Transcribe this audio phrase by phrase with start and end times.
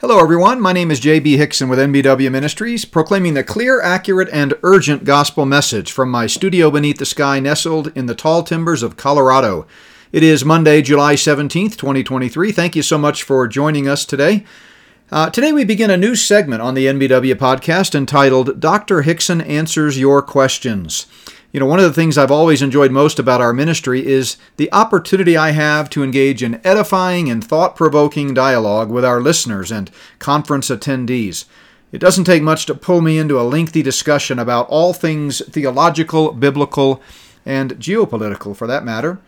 [0.00, 0.60] Hello, everyone.
[0.60, 1.38] My name is J.B.
[1.38, 6.70] Hixson with NBW Ministries, proclaiming the clear, accurate, and urgent gospel message from my studio
[6.70, 9.66] beneath the sky, nestled in the tall timbers of Colorado.
[10.12, 12.52] It is Monday, July 17th, 2023.
[12.52, 14.44] Thank you so much for joining us today.
[15.10, 19.02] Uh, today, we begin a new segment on the NBW podcast entitled Dr.
[19.02, 21.06] Hixson Answers Your Questions.
[21.50, 24.70] You know, one of the things I've always enjoyed most about our ministry is the
[24.70, 29.90] opportunity I have to engage in edifying and thought provoking dialogue with our listeners and
[30.18, 31.46] conference attendees.
[31.90, 36.32] It doesn't take much to pull me into a lengthy discussion about all things theological,
[36.32, 37.00] biblical,
[37.46, 39.18] and geopolitical, for that matter.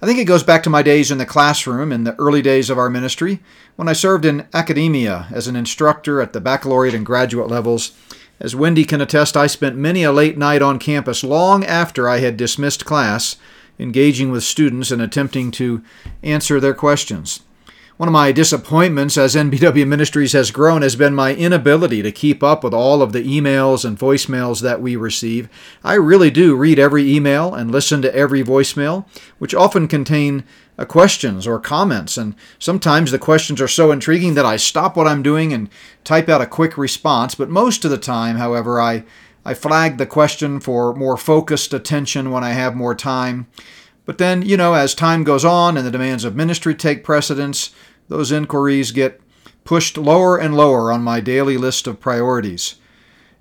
[0.00, 2.70] I think it goes back to my days in the classroom in the early days
[2.70, 3.40] of our ministry
[3.76, 7.92] when I served in academia as an instructor at the baccalaureate and graduate levels
[8.38, 12.18] as Wendy can attest, I spent many a late night on campus long after I
[12.18, 13.36] had dismissed class,
[13.78, 15.82] engaging with students and attempting to
[16.22, 17.40] answer their questions.
[17.96, 22.42] One of my disappointments as NBW Ministries has grown has been my inability to keep
[22.42, 25.48] up with all of the emails and voicemails that we receive.
[25.82, 29.06] I really do read every email and listen to every voicemail,
[29.38, 30.44] which often contain
[30.78, 32.18] Uh, questions or comments.
[32.18, 35.70] And sometimes the questions are so intriguing that I stop what I'm doing and
[36.04, 37.34] type out a quick response.
[37.34, 39.04] But most of the time, however, I,
[39.42, 43.46] I flag the question for more focused attention when I have more time.
[44.04, 47.70] But then, you know, as time goes on and the demands of ministry take precedence,
[48.08, 49.20] those inquiries get
[49.64, 52.76] pushed lower and lower on my daily list of priorities.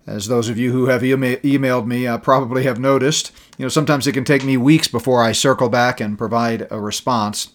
[0.07, 3.69] As those of you who have ema- emailed me uh, probably have noticed, you know,
[3.69, 7.49] sometimes it can take me weeks before I circle back and provide a response.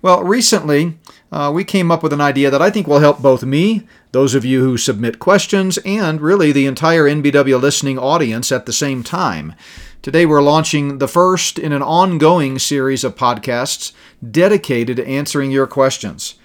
[0.00, 0.98] Well, recently
[1.30, 4.34] uh, we came up with an idea that I think will help both me, those
[4.34, 9.02] of you who submit questions, and really the entire NBW listening audience at the same
[9.02, 9.54] time.
[10.00, 13.92] Today we're launching the first in an ongoing series of podcasts
[14.28, 16.36] dedicated to answering your questions.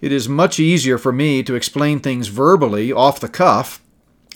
[0.00, 3.80] It is much easier for me to explain things verbally off the cuff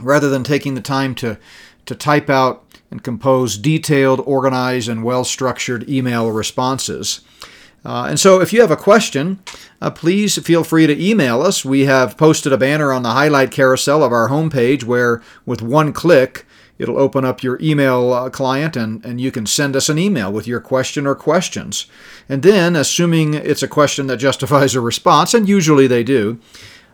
[0.01, 1.39] rather than taking the time to,
[1.87, 7.21] to type out and compose detailed, organized, and well structured email responses.
[7.85, 9.41] Uh, and so, if you have a question,
[9.81, 11.65] uh, please feel free to email us.
[11.65, 15.93] We have posted a banner on the highlight carousel of our homepage where, with one
[15.93, 16.45] click,
[16.79, 20.33] it'll open up your email uh, client and, and you can send us an email
[20.33, 21.87] with your question or questions.
[22.29, 26.41] And then, assuming it's a question that justifies a response, and usually they do,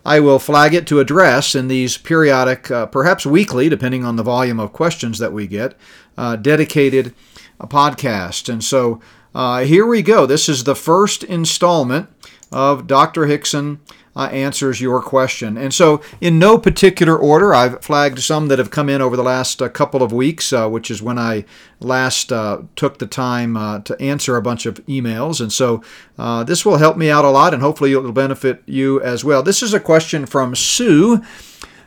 [0.04, 4.22] I will flag it to address in these periodic, uh, perhaps weekly, depending on the
[4.22, 5.74] volume of questions that we get,
[6.18, 7.14] uh, dedicated
[7.58, 8.52] uh, podcasts.
[8.52, 9.00] And so
[9.34, 10.26] uh, here we go.
[10.26, 12.08] This is the first installment
[12.52, 13.22] of Dr.
[13.22, 13.78] Hixson
[14.16, 15.56] uh, answers your question.
[15.56, 19.22] And so, in no particular order, I've flagged some that have come in over the
[19.22, 21.44] last uh, couple of weeks, uh, which is when I
[21.80, 25.40] last uh, took the time uh, to answer a bunch of emails.
[25.40, 25.82] And so,
[26.18, 29.24] uh, this will help me out a lot, and hopefully, it will benefit you as
[29.24, 29.42] well.
[29.42, 31.22] This is a question from Sue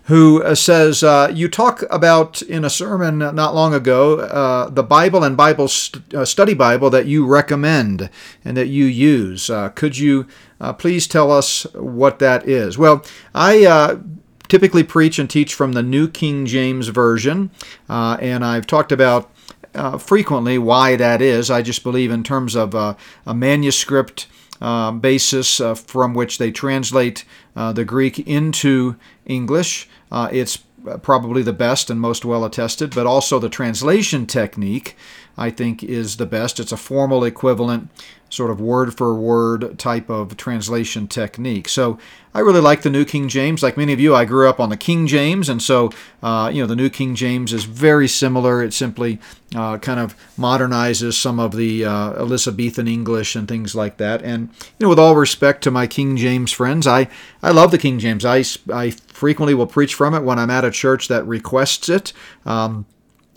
[0.08, 4.84] who uh, says, uh, You talk about in a sermon not long ago uh, the
[4.84, 8.10] Bible and Bible st- uh, study Bible that you recommend
[8.44, 9.50] and that you use.
[9.50, 10.26] Uh, could you
[10.60, 12.78] uh, please tell us what that is?
[12.78, 14.00] Well, I
[14.48, 17.52] typically preach and teach from the New King James Version,
[17.90, 19.30] and I've talked about
[19.76, 21.52] uh, frequently why that is.
[21.52, 22.96] I just believe, in terms of uh,
[23.26, 24.28] a manuscript
[24.60, 27.26] uh, basis from which they translate
[27.74, 28.96] the Greek into
[29.26, 30.60] English, uh, it's
[31.02, 34.96] probably the best and most well attested, but also the translation technique,
[35.38, 36.60] I think, is the best.
[36.60, 37.90] It's a formal equivalent,
[38.30, 41.70] sort of word for word type of translation technique.
[41.70, 41.98] So
[42.34, 43.64] I really like the New King James.
[43.64, 46.62] Like many of you, I grew up on the King James, and so uh, you
[46.62, 48.64] know the New King James is very similar.
[48.64, 49.20] It simply
[49.56, 54.22] uh, kind of modernizes some of the uh, Elizabethan English and things like that.
[54.24, 57.08] And you know, with all respect to my King James friends, I
[57.42, 58.26] I love the King James.
[58.26, 58.44] I
[58.74, 62.14] I frequently will preach from it when I'm at a church that requests it.
[62.46, 62.86] Um,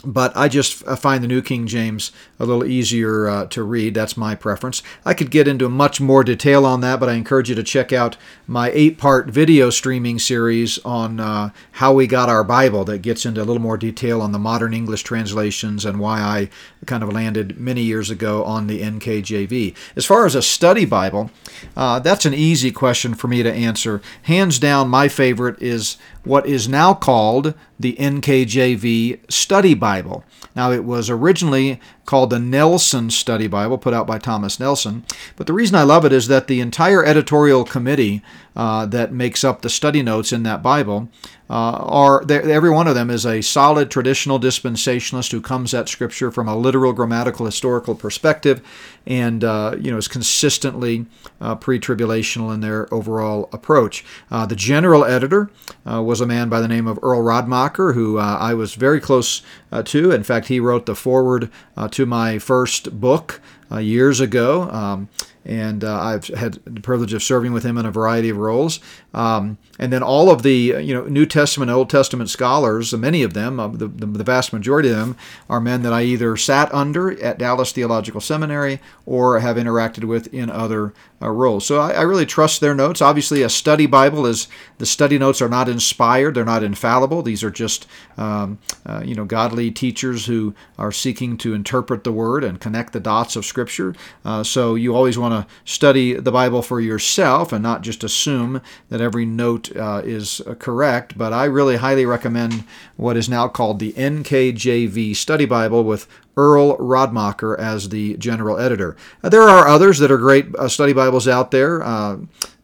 [0.05, 3.94] but I just find the New King James a little easier uh, to read.
[3.94, 4.83] That's my preference.
[5.05, 7.93] I could get into much more detail on that, but I encourage you to check
[7.93, 8.16] out
[8.47, 13.26] my eight part video streaming series on uh, how we got our Bible that gets
[13.26, 16.50] into a little more detail on the modern English translations and why I
[16.87, 19.75] kind of landed many years ago on the NKJV.
[19.96, 21.31] As far as a study Bible,
[21.76, 24.00] uh, that's an easy question for me to answer.
[24.23, 30.23] Hands down, my favorite is what is now called the NKJV Study Bible.
[30.55, 35.05] Now, it was originally called the Nelson Study Bible, put out by Thomas Nelson.
[35.37, 38.23] But the reason I love it is that the entire editorial committee
[38.56, 41.08] uh, that makes up the study notes in that Bible
[41.50, 46.31] uh, are every one of them is a solid traditional dispensationalist who comes at Scripture
[46.31, 48.62] from a literal, grammatical, historical perspective,
[49.05, 51.06] and uh, you know is consistently
[51.41, 54.05] uh, pre-tribulational in their overall approach.
[54.31, 55.50] Uh, the general editor
[55.91, 59.43] uh, was a man by the name of Earl Radmacher, who I was very close
[59.85, 60.12] to.
[60.12, 61.50] In fact, he wrote the foreword
[61.92, 63.40] to my first book
[63.78, 64.62] years ago.
[64.70, 65.08] Um,
[65.44, 68.81] and uh, I've had the privilege of serving with him in a variety of roles.
[69.14, 73.32] Um, and then all of the you know New Testament, Old Testament scholars, many of
[73.32, 75.16] them, uh, the, the, the, vast majority of them,
[75.48, 80.32] are men that I either sat under at Dallas Theological Seminary or have interacted with
[80.34, 80.92] in other
[81.22, 81.66] uh, roles.
[81.66, 83.02] So I, I, really trust their notes.
[83.02, 84.48] Obviously, a study Bible is
[84.78, 87.22] the study notes are not inspired; they're not infallible.
[87.22, 87.86] These are just
[88.16, 92.93] um, uh, you know godly teachers who are seeking to interpret the Word and connect
[92.93, 93.94] the dots of Scripture.
[94.25, 98.61] Uh, so you always want to study the Bible for yourself and not just assume
[98.88, 101.17] that every note uh, is uh, correct.
[101.17, 102.65] But I really highly recommend
[102.97, 106.06] what is now called the NKJV Study Bible with
[106.37, 108.97] Earl Radmacher as the general editor.
[109.23, 111.82] There are others that are great uh, study Bibles out there.
[111.82, 112.19] Uh,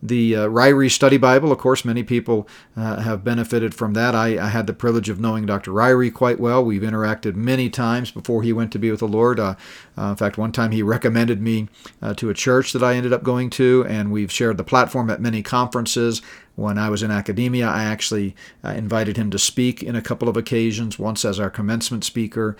[0.08, 4.14] the uh, Ryrie Study Bible, of course, many people uh, have benefited from that.
[4.14, 5.70] I, I, had the privilege of knowing Dr.
[5.70, 6.64] Ryrie quite well.
[6.64, 9.40] We've interacted many times before he went to be with the Lord.
[9.40, 9.54] Uh,
[9.98, 11.68] uh in fact, one time he recommended me
[12.00, 15.10] uh, to a church that I ended up going to, and we've shared the platform
[15.10, 16.22] at many conferences.
[16.54, 20.26] When I was in academia, I actually uh, invited him to speak in a couple
[20.26, 22.56] of occasions, once as our commencement speaker.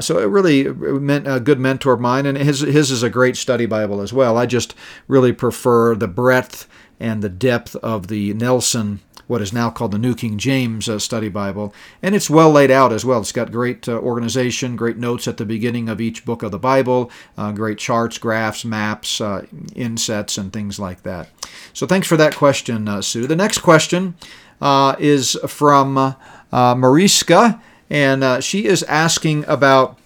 [0.00, 3.38] So it really meant a good mentor of mine, and his, his is a great
[3.38, 4.36] study Bible as well.
[4.36, 4.74] I just
[5.06, 6.68] really prefer the breadth
[7.00, 10.98] and the depth of the Nelson what is now called the New King James uh,
[10.98, 11.72] Study Bible.
[12.02, 13.20] And it's well laid out as well.
[13.20, 16.58] It's got great uh, organization, great notes at the beginning of each book of the
[16.58, 19.46] Bible, uh, great charts, graphs, maps, uh,
[19.76, 21.28] insets, and things like that.
[21.74, 23.26] So thanks for that question, uh, Sue.
[23.26, 24.16] The next question
[24.60, 26.16] uh, is from
[26.50, 29.97] Mariska, and she is asking about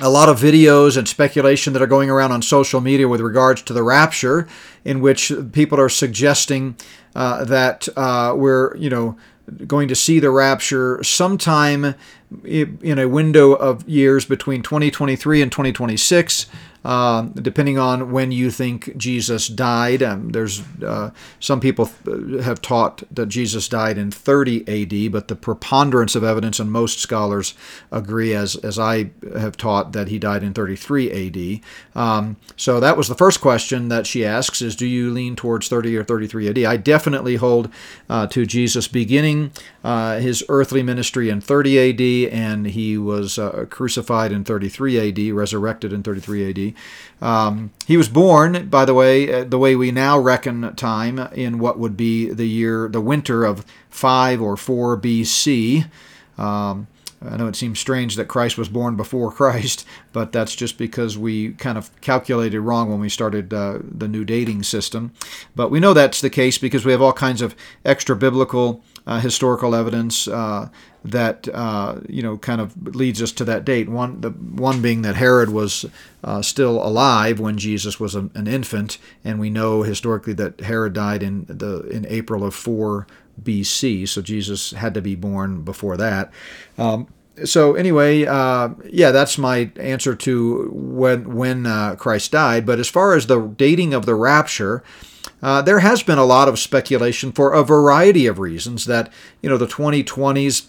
[0.00, 3.62] a lot of videos and speculation that are going around on social media with regards
[3.62, 4.46] to the rapture,
[4.84, 6.76] in which people are suggesting
[7.14, 9.16] uh, that uh, we're, you know,
[9.66, 11.94] going to see the rapture sometime
[12.44, 16.46] in a window of years between 2023 and 2026.
[16.86, 20.04] Uh, depending on when you think Jesus died.
[20.04, 21.10] Um, there's uh,
[21.40, 21.90] some people
[22.44, 27.00] have taught that Jesus died in 30 AD, but the preponderance of evidence and most
[27.00, 27.54] scholars
[27.90, 32.00] agree, as as I have taught, that he died in 33 AD.
[32.00, 35.66] Um, so that was the first question that she asks: is Do you lean towards
[35.66, 36.58] 30 or 33 AD?
[36.58, 37.68] I definitely hold
[38.08, 39.50] uh, to Jesus beginning
[39.82, 45.34] uh, his earthly ministry in 30 AD, and he was uh, crucified in 33 AD,
[45.34, 46.75] resurrected in 33 AD.
[47.20, 51.58] Um, he was born, by the way, uh, the way we now reckon time, in
[51.58, 55.86] what would be the year, the winter of 5 or 4 BC.
[56.36, 56.88] Um,
[57.24, 61.16] I know it seems strange that Christ was born before Christ, but that's just because
[61.16, 65.12] we kind of calculated wrong when we started uh, the new dating system.
[65.54, 69.74] But we know that's the case because we have all kinds of extra biblical historical
[69.74, 70.68] evidence uh,
[71.04, 73.88] that uh, you know kind of leads us to that date.
[73.88, 75.86] One, the one being that Herod was
[76.24, 80.92] uh, still alive when Jesus was a, an infant, and we know historically that Herod
[80.92, 83.06] died in the in April of four
[83.42, 84.08] BC.
[84.08, 86.32] So Jesus had to be born before that.
[86.76, 87.06] Um,
[87.44, 92.66] so anyway, uh, yeah, that's my answer to when when uh, Christ died.
[92.66, 94.82] But as far as the dating of the rapture.
[95.42, 99.12] Uh, there has been a lot of speculation for a variety of reasons that
[99.42, 100.66] you know the 2020s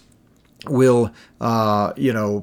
[0.66, 2.40] will uh, you know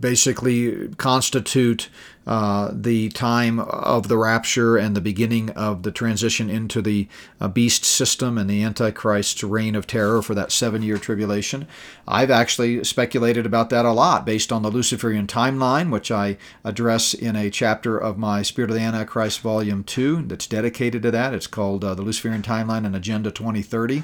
[0.00, 1.88] basically constitute
[2.26, 7.08] uh, the time of the rapture and the beginning of the transition into the
[7.40, 11.66] uh, beast system and the Antichrist's reign of terror for that seven year tribulation.
[12.06, 17.14] I've actually speculated about that a lot based on the Luciferian timeline, which I address
[17.14, 21.34] in a chapter of my Spirit of the Antichrist, Volume 2, that's dedicated to that.
[21.34, 24.02] It's called uh, The Luciferian Timeline and Agenda 2030.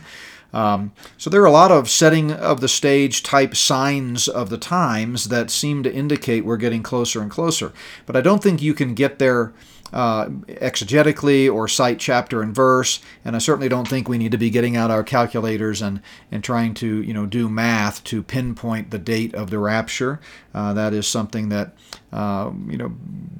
[0.52, 4.58] Um, so there are a lot of setting of the stage type signs of the
[4.58, 7.72] times that seem to indicate we're getting closer and closer.
[8.06, 9.52] But I don't think you can get there
[9.92, 14.38] uh, exegetically or cite chapter and verse, and I certainly don't think we need to
[14.38, 18.90] be getting out our calculators and, and trying to you know do math to pinpoint
[18.90, 20.20] the date of the rapture.
[20.54, 21.74] Uh, that is something that
[22.12, 22.88] uh, you know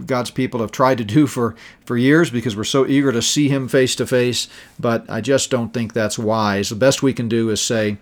[0.05, 3.49] God's people have tried to do for for years because we're so eager to see
[3.49, 4.49] Him face to face.
[4.78, 6.71] But I just don't think that's wise.
[6.71, 7.99] The best we can do is say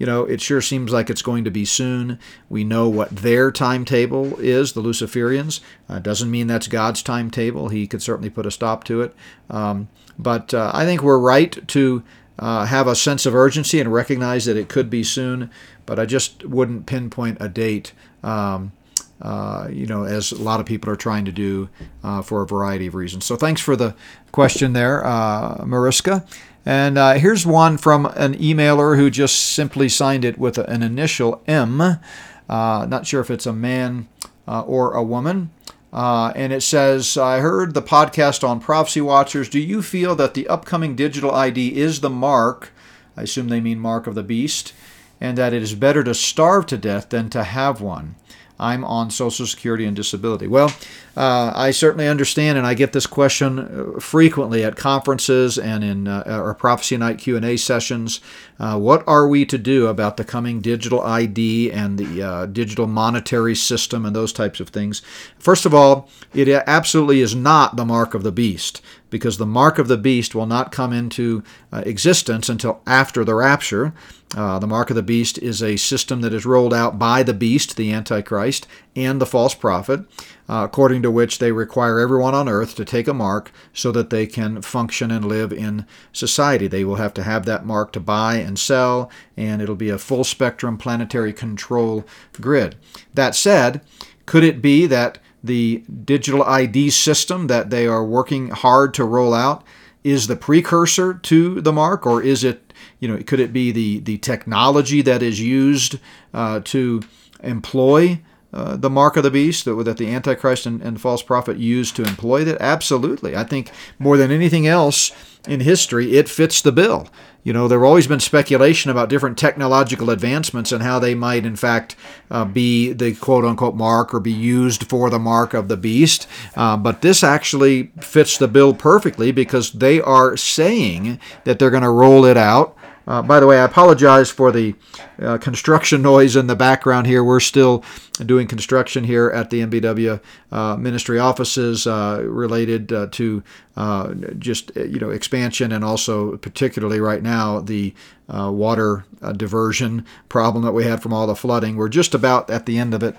[0.00, 2.18] you know, it sure seems like it's going to be soon.
[2.48, 5.60] We know what their timetable is, the Luciferians.
[5.90, 7.68] Uh, doesn't mean that's God's timetable.
[7.68, 9.14] He could certainly put a stop to it.
[9.50, 9.88] Um,
[10.18, 12.02] but uh, I think we're right to
[12.38, 15.50] uh, have a sense of urgency and recognize that it could be soon.
[15.84, 17.92] But I just wouldn't pinpoint a date.
[18.22, 18.72] Um,
[19.20, 21.68] uh, you know, as a lot of people are trying to do
[22.02, 23.26] uh, for a variety of reasons.
[23.26, 23.94] So thanks for the
[24.32, 26.24] question there, uh, Mariska.
[26.66, 31.42] And uh, here's one from an emailer who just simply signed it with an initial
[31.46, 31.80] M.
[31.80, 34.08] Uh, not sure if it's a man
[34.46, 35.50] uh, or a woman.
[35.92, 39.48] and it says, I heard the podcast on Prophecy Watchers.
[39.48, 42.72] Do you feel that the upcoming digital ID is the mark?
[43.16, 44.72] I assume they mean mark of the beast,
[45.20, 48.16] and that it is better to starve to death than to have one.
[48.60, 50.46] I'm on Social Security and disability.
[50.46, 50.72] Well,
[51.16, 56.06] uh, I certainly understand, and I get this question uh, frequently at conferences and in
[56.06, 58.20] uh, our Prophecy Night Q&A sessions.
[58.58, 62.86] Uh, what are we to do about the coming digital ID and the uh, digital
[62.86, 65.00] monetary system and those types of things?
[65.38, 69.78] First of all, it absolutely is not the mark of the beast because the mark
[69.78, 73.92] of the beast will not come into uh, existence until after the rapture.
[74.36, 77.34] Uh, the mark of the beast is a system that is rolled out by the
[77.34, 80.00] beast, the Antichrist, and the false prophet,
[80.48, 84.10] uh, according to which they require everyone on earth to take a mark so that
[84.10, 86.68] they can function and live in society.
[86.68, 89.98] They will have to have that mark to buy and sell, and it'll be a
[89.98, 92.04] full spectrum planetary control
[92.40, 92.76] grid.
[93.12, 93.80] That said,
[94.26, 99.34] could it be that the digital ID system that they are working hard to roll
[99.34, 99.64] out.
[100.02, 104.00] Is the precursor to the mark, or is it, you know, could it be the
[104.00, 105.98] the technology that is used
[106.32, 107.02] uh, to
[107.42, 108.20] employ
[108.52, 111.96] uh, the mark of the beast that, that the Antichrist and, and false prophet used
[111.96, 112.60] to employ that?
[112.60, 113.36] Absolutely.
[113.36, 115.12] I think more than anything else
[115.46, 117.08] in history, it fits the bill.
[117.42, 121.46] You know, there have always been speculation about different technological advancements and how they might,
[121.46, 121.96] in fact,
[122.30, 126.26] uh, be the quote unquote mark or be used for the mark of the beast.
[126.54, 131.82] Uh, but this actually fits the bill perfectly because they are saying that they're going
[131.82, 132.76] to roll it out
[133.06, 134.74] uh, by the way, I apologize for the
[135.20, 137.24] uh, construction noise in the background here.
[137.24, 137.84] We're still
[138.24, 140.20] doing construction here at the NBW
[140.52, 143.42] uh, ministry offices uh, related uh, to
[143.76, 147.94] uh, just you know expansion and also particularly right now the
[148.28, 149.04] water
[149.36, 151.76] diversion problem that we had from all the flooding.
[151.76, 153.16] We're just about at the end of it.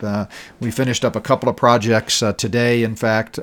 [0.60, 3.40] we finished up a couple of projects today, in fact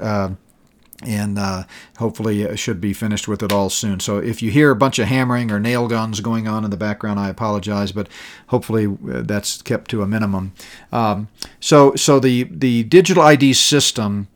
[1.02, 1.64] and uh,
[1.98, 4.00] hopefully it should be finished with it all soon.
[4.00, 6.76] So if you hear a bunch of hammering or nail guns going on in the
[6.76, 8.08] background, I apologize, but
[8.48, 10.52] hopefully uh, that's kept to a minimum.
[10.90, 11.28] Um,
[11.60, 14.28] so so the the digital ID system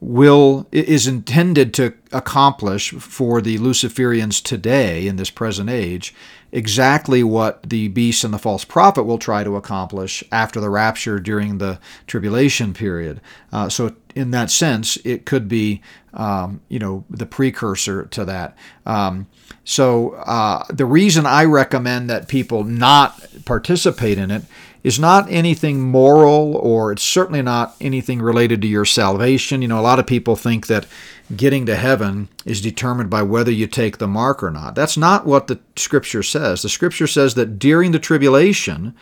[0.00, 6.14] will is intended to accomplish for the Luciferians today in this present age
[6.52, 11.18] exactly what the beast and the false prophet will try to accomplish after the rapture
[11.18, 13.20] during the tribulation period.
[13.52, 15.80] Uh, so, in that sense, it could be,
[16.14, 18.56] um, you know, the precursor to that.
[18.86, 19.26] Um,
[19.64, 24.42] so, uh, the reason I recommend that people not participate in it
[24.82, 29.62] is not anything moral or it's certainly not anything related to your salvation.
[29.62, 30.86] You know, a lot of people think that
[31.36, 34.74] getting to heaven is determined by whether you take the mark or not.
[34.74, 36.62] That's not what the scripture says.
[36.62, 38.94] The scripture says that during the tribulation,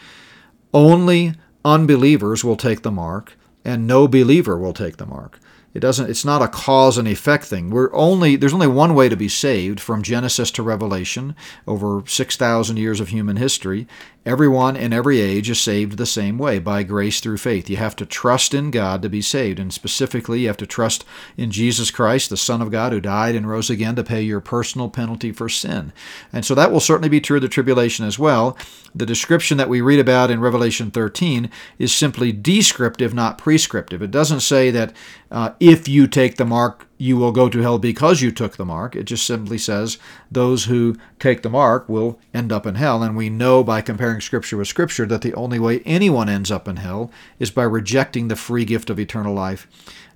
[0.73, 5.41] only unbelievers will take the mark and no believer will take the mark.
[5.77, 7.69] It doesn't it's not a cause and effect thing.
[7.69, 12.79] We're only there's only one way to be saved from Genesis to Revelation over 6,000
[12.79, 13.87] years of human history,
[14.27, 17.71] Everyone in every age is saved the same way, by grace through faith.
[17.71, 21.05] You have to trust in God to be saved, and specifically, you have to trust
[21.37, 24.41] in Jesus Christ, the Son of God, who died and rose again to pay your
[24.41, 25.93] personal penalty for sin.
[26.33, 28.59] And so that will certainly be true of the tribulation as well.
[28.93, 34.03] The description that we read about in Revelation 13 is simply descriptive, not prescriptive.
[34.03, 34.93] It doesn't say that
[35.31, 38.65] uh, if you take the mark, you will go to hell because you took the
[38.65, 38.97] mark.
[38.97, 39.99] It just simply says
[40.31, 43.03] those who take the mark will end up in hell.
[43.03, 46.67] And we know by comparing Scripture with Scripture that the only way anyone ends up
[46.67, 49.69] in hell is by rejecting the free gift of eternal life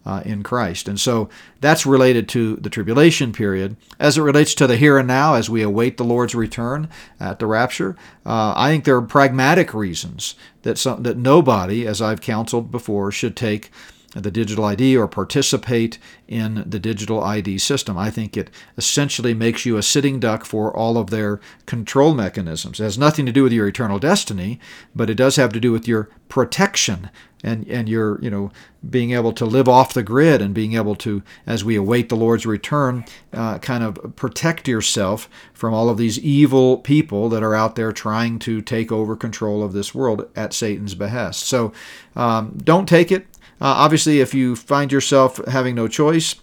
[0.06, 0.88] uh, in Christ.
[0.88, 1.28] And so
[1.60, 3.76] that's related to the tribulation period.
[3.99, 7.38] As it relates to the here and now, as we await the Lord's return at
[7.38, 12.22] the rapture, uh, I think there are pragmatic reasons that, some, that nobody, as I've
[12.22, 13.70] counseled before, should take
[14.14, 17.96] the digital ID or participate in the digital ID system.
[17.96, 22.80] I think it essentially makes you a sitting duck for all of their control mechanisms.
[22.80, 24.58] It has nothing to do with your eternal destiny,
[24.94, 27.10] but it does have to do with your protection
[27.42, 28.50] and and your you know
[28.88, 32.16] being able to live off the grid and being able to as we await the
[32.16, 37.54] Lord's return uh, kind of protect yourself from all of these evil people that are
[37.54, 41.42] out there trying to take over control of this world at Satan's behest.
[41.42, 41.72] So
[42.16, 43.26] um, don't take it.
[43.60, 46.36] Uh, obviously, if you find yourself having no choice,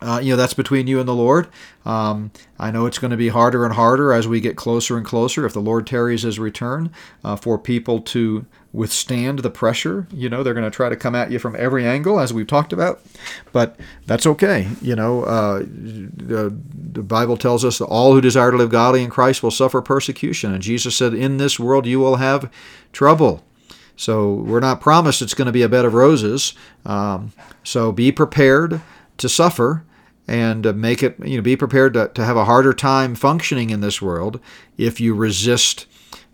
[0.00, 1.48] uh, you know that's between you and the Lord.
[1.84, 5.06] Um, I know it's going to be harder and harder as we get closer and
[5.06, 5.46] closer.
[5.46, 6.92] If the Lord tarries His return,
[7.22, 8.44] uh, for people to
[8.74, 10.06] withstand the pressure.
[10.12, 12.46] You know, they're going to try to come at you from every angle, as we've
[12.46, 13.00] talked about,
[13.52, 14.68] but that's okay.
[14.82, 16.54] You know, uh, the,
[16.92, 19.80] the Bible tells us that all who desire to live godly in Christ will suffer
[19.80, 22.50] persecution, and Jesus said, "In this world you will have
[22.92, 23.44] trouble."
[23.96, 26.54] So we're not promised it's going to be a bed of roses.
[26.84, 27.32] Um,
[27.62, 28.80] so be prepared
[29.18, 29.84] to suffer
[30.26, 33.80] and make it, you know, be prepared to, to have a harder time functioning in
[33.80, 34.40] this world
[34.78, 35.86] if you resist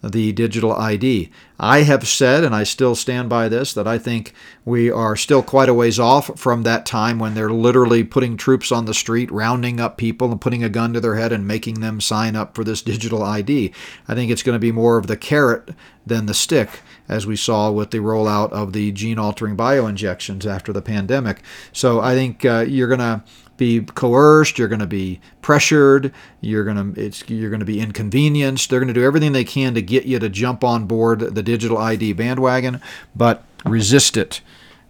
[0.03, 1.31] the digital ID.
[1.59, 4.33] I have said, and I still stand by this, that I think
[4.65, 8.73] we are still quite a ways off from that time when they're literally putting troops
[8.73, 11.81] on the street, rounding up people, and putting a gun to their head and making
[11.81, 13.73] them sign up for this digital ID.
[14.09, 15.71] I think it's going to be more of the carrot
[16.07, 20.73] than the stick, as we saw with the rollout of the gene altering bioinjections after
[20.73, 21.43] the pandemic.
[21.73, 23.23] So I think uh, you're going to
[23.61, 27.79] be coerced, you're going to be pressured, you're going to it's you're going to be
[27.79, 28.69] inconvenienced.
[28.69, 31.43] They're going to do everything they can to get you to jump on board the
[31.43, 32.81] digital ID bandwagon,
[33.15, 34.41] but resist it.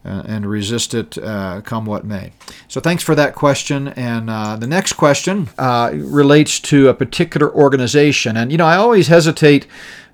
[0.02, 2.32] Uh, and resist it uh, come what may.
[2.68, 3.88] So, thanks for that question.
[3.88, 8.34] And uh, the next question uh, relates to a particular organization.
[8.34, 9.66] And, you know, I always hesitate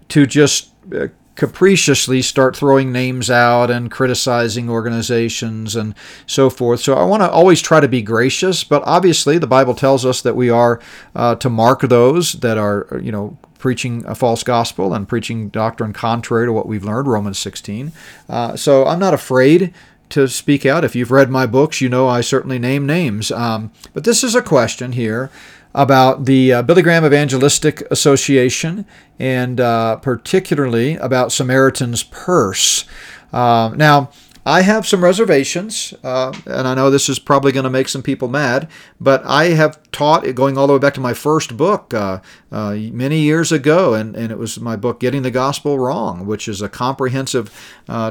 [0.09, 5.95] to just uh, capriciously start throwing names out and criticizing organizations and
[6.27, 6.81] so forth.
[6.81, 10.23] So I want to always try to be gracious, but obviously the Bible tells us
[10.23, 10.81] that we are
[11.15, 15.93] uh, to mark those that are, you know, preaching a false gospel and preaching doctrine
[15.93, 17.93] contrary to what we've learned, Romans 16.
[18.29, 19.73] Uh, so I'm not afraid
[20.11, 20.85] to speak out.
[20.85, 23.31] If you've read my books, you know I certainly name names.
[23.31, 25.31] Um, but this is a question here
[25.77, 28.87] about the uh, Billy Graham Evangelistic Association
[29.19, 32.87] and uh, particularly about Samaritan's Purse.
[33.31, 34.11] Uh, now,
[34.47, 38.03] I have some reservations, uh, and I know this is probably going to make some
[38.03, 38.69] people mad,
[39.01, 42.21] but I have taught, going all the way back to my first book uh,
[42.53, 46.49] uh, many years ago, and, and it was my book, Getting the Gospel Wrong, which
[46.49, 47.53] is a comprehensive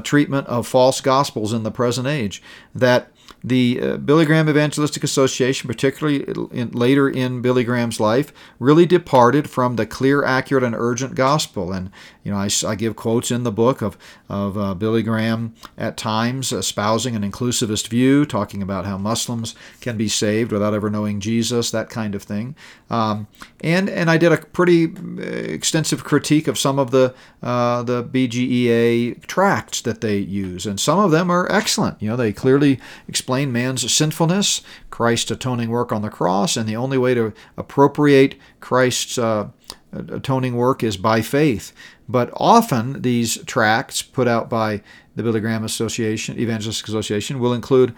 [0.04, 2.44] treatment of false gospels in the present age,
[2.76, 3.12] that
[3.48, 9.50] the uh, Billy Graham Evangelistic Association, particularly in, later in Billy Graham's life, really departed
[9.50, 11.72] from the clear, accurate, and urgent gospel.
[11.72, 11.92] And
[12.26, 15.96] you know, I, I give quotes in the book of of uh, Billy Graham at
[15.96, 21.20] times espousing an inclusivist view, talking about how Muslims can be saved without ever knowing
[21.20, 22.56] Jesus, that kind of thing.
[22.90, 23.28] Um,
[23.62, 28.04] and and I did a pretty uh, extensive critique of some of the uh, the
[28.04, 32.02] BGEA tracts that they use, and some of them are excellent.
[32.02, 36.76] You know, they clearly explain man's sinfulness, Christ's atoning work on the cross, and the
[36.76, 39.50] only way to appropriate Christ's uh,
[39.94, 41.72] atoning work is by faith.
[42.08, 44.82] But often these tracts put out by
[45.16, 47.96] the Billy Graham Association, Evangelistic Association, will include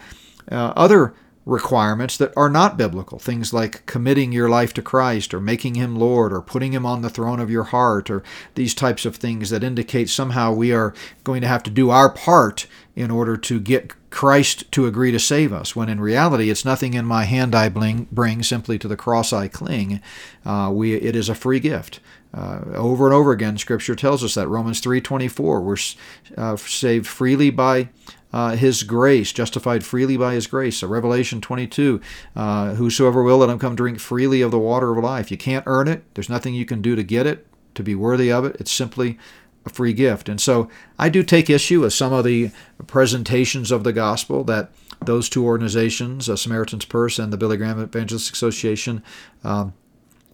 [0.52, 1.13] uh, other
[1.48, 3.20] requirements that are not biblical.
[3.20, 7.02] Things like committing your life to Christ or making him Lord or putting him on
[7.02, 8.22] the throne of your heart or
[8.56, 10.93] these types of things that indicate somehow we are
[11.24, 12.67] going to have to do our part
[12.98, 16.93] in order to get Christ to agree to save us, when in reality it's nothing
[16.93, 20.02] in my hand I bring, bring simply to the cross I cling.
[20.46, 22.00] Uh, we, it is a free gift.
[22.34, 25.78] Uh, over and over again, Scripture tells us that Romans 3:24, we're
[26.38, 27.90] uh, saved freely by
[28.34, 30.78] uh, His grace, justified freely by His grace.
[30.78, 32.02] So Revelation 22,
[32.36, 35.32] uh, whosoever will let him come drink freely of the water of life.
[35.32, 36.04] You can't earn it.
[36.13, 38.58] There's nothing you can do to get it, to be worthy of it.
[38.60, 39.18] It's simply
[39.66, 40.28] a free gift.
[40.28, 42.52] And so I do take issue with some of the
[42.88, 44.72] presentations of the gospel that
[45.06, 49.04] those two organizations, Samaritan's Purse and the Billy Graham Evangelistic Association,
[49.44, 49.74] um,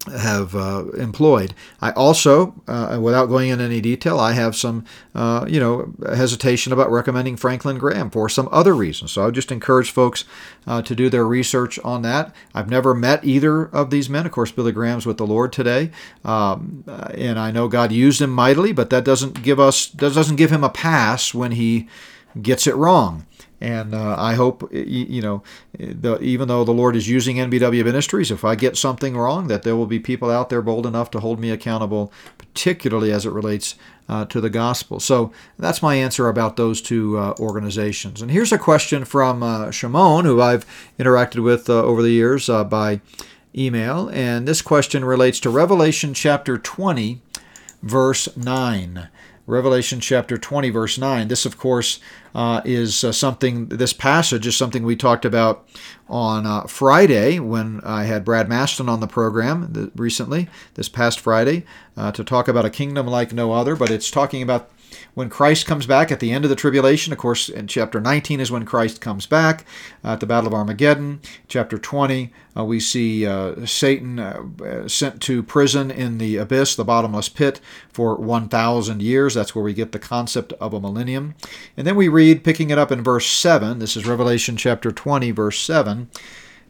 [0.06, 1.54] have uh, employed.
[1.80, 6.72] I also, uh, without going into any detail, I have some, uh, you know, hesitation
[6.72, 9.12] about recommending Franklin Graham for some other reasons.
[9.12, 10.24] So I would just encourage folks
[10.66, 12.34] uh, to do their research on that.
[12.54, 14.26] I've never met either of these men.
[14.26, 15.90] Of course, Billy Graham's with the Lord today,
[16.24, 20.36] um, and I know God used him mightily, but that doesn't give us that doesn't
[20.36, 21.88] give him a pass when he
[22.40, 23.26] gets it wrong.
[23.64, 25.42] And uh, I hope, you know,
[25.78, 29.62] the, even though the Lord is using NBW Ministries, if I get something wrong, that
[29.62, 33.30] there will be people out there bold enough to hold me accountable, particularly as it
[33.30, 35.00] relates uh, to the gospel.
[35.00, 38.20] So that's my answer about those two uh, organizations.
[38.20, 40.66] And here's a question from uh, Shimon, who I've
[40.98, 43.00] interacted with uh, over the years uh, by
[43.56, 44.10] email.
[44.10, 47.22] And this question relates to Revelation chapter 20,
[47.82, 49.08] verse 9.
[49.46, 51.28] Revelation chapter 20, verse 9.
[51.28, 52.00] This, of course,
[52.34, 55.68] uh, is uh, something, this passage is something we talked about
[56.08, 61.64] on uh, Friday when I had Brad Maston on the program recently, this past Friday,
[61.96, 63.76] uh, to talk about a kingdom like no other.
[63.76, 64.70] But it's talking about
[65.14, 67.12] when Christ comes back at the end of the tribulation.
[67.12, 69.64] Of course, in chapter 19 is when Christ comes back
[70.04, 71.20] uh, at the Battle of Armageddon.
[71.48, 76.84] Chapter 20, uh, we see uh, Satan uh, sent to prison in the abyss, the
[76.84, 77.60] bottomless pit,
[77.92, 79.34] for 1,000 years.
[79.34, 81.34] That's where we get the concept of a millennium.
[81.76, 85.30] And then we read, picking it up in verse 7, this is Revelation chapter 20,
[85.30, 86.08] verse 7.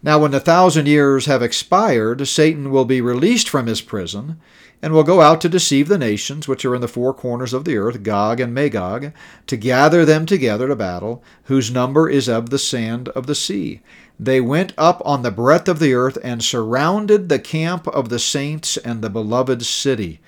[0.02, 4.38] Now, when the thousand years have expired, Satan will be released from his prison
[4.84, 7.64] and will go out to deceive the nations which are in the four corners of
[7.64, 9.14] the earth, Gog and Magog,
[9.46, 13.80] to gather them together to battle, whose number is of the sand of the sea.
[14.20, 18.18] They went up on the breadth of the earth and surrounded the camp of the
[18.18, 20.20] saints and the beloved city.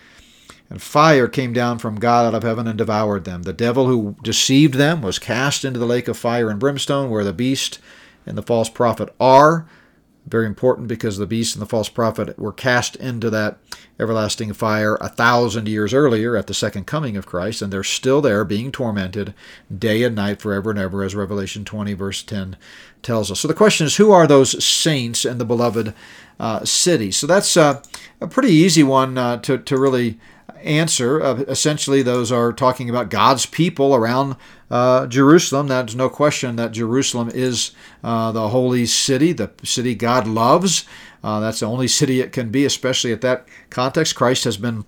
[0.71, 3.43] And fire came down from God out of heaven and devoured them.
[3.43, 7.25] The devil who deceived them was cast into the lake of fire and brimstone, where
[7.25, 7.79] the beast
[8.25, 9.67] and the false prophet are.
[10.27, 13.59] Very important because the beast and the false prophet were cast into that
[13.99, 18.21] everlasting fire a thousand years earlier at the second coming of Christ, and they're still
[18.21, 19.35] there being tormented
[19.77, 22.57] day and night forever and ever, as Revelation 20, verse 10
[23.03, 23.41] tells us.
[23.41, 25.95] So the question is who are those saints in the beloved
[26.41, 27.13] uh, city?
[27.13, 27.83] So that's uh,
[28.21, 30.19] a pretty easy one uh, to, to really
[30.63, 31.23] answer.
[31.23, 34.37] Uh, essentially, those are talking about God's people around
[34.71, 35.69] uh, Jerusalem.
[35.69, 40.85] There's no question that Jerusalem is uh, the holy city, the city God loves.
[41.23, 44.15] Uh, that's the only city it can be, especially at that context.
[44.15, 44.85] Christ has been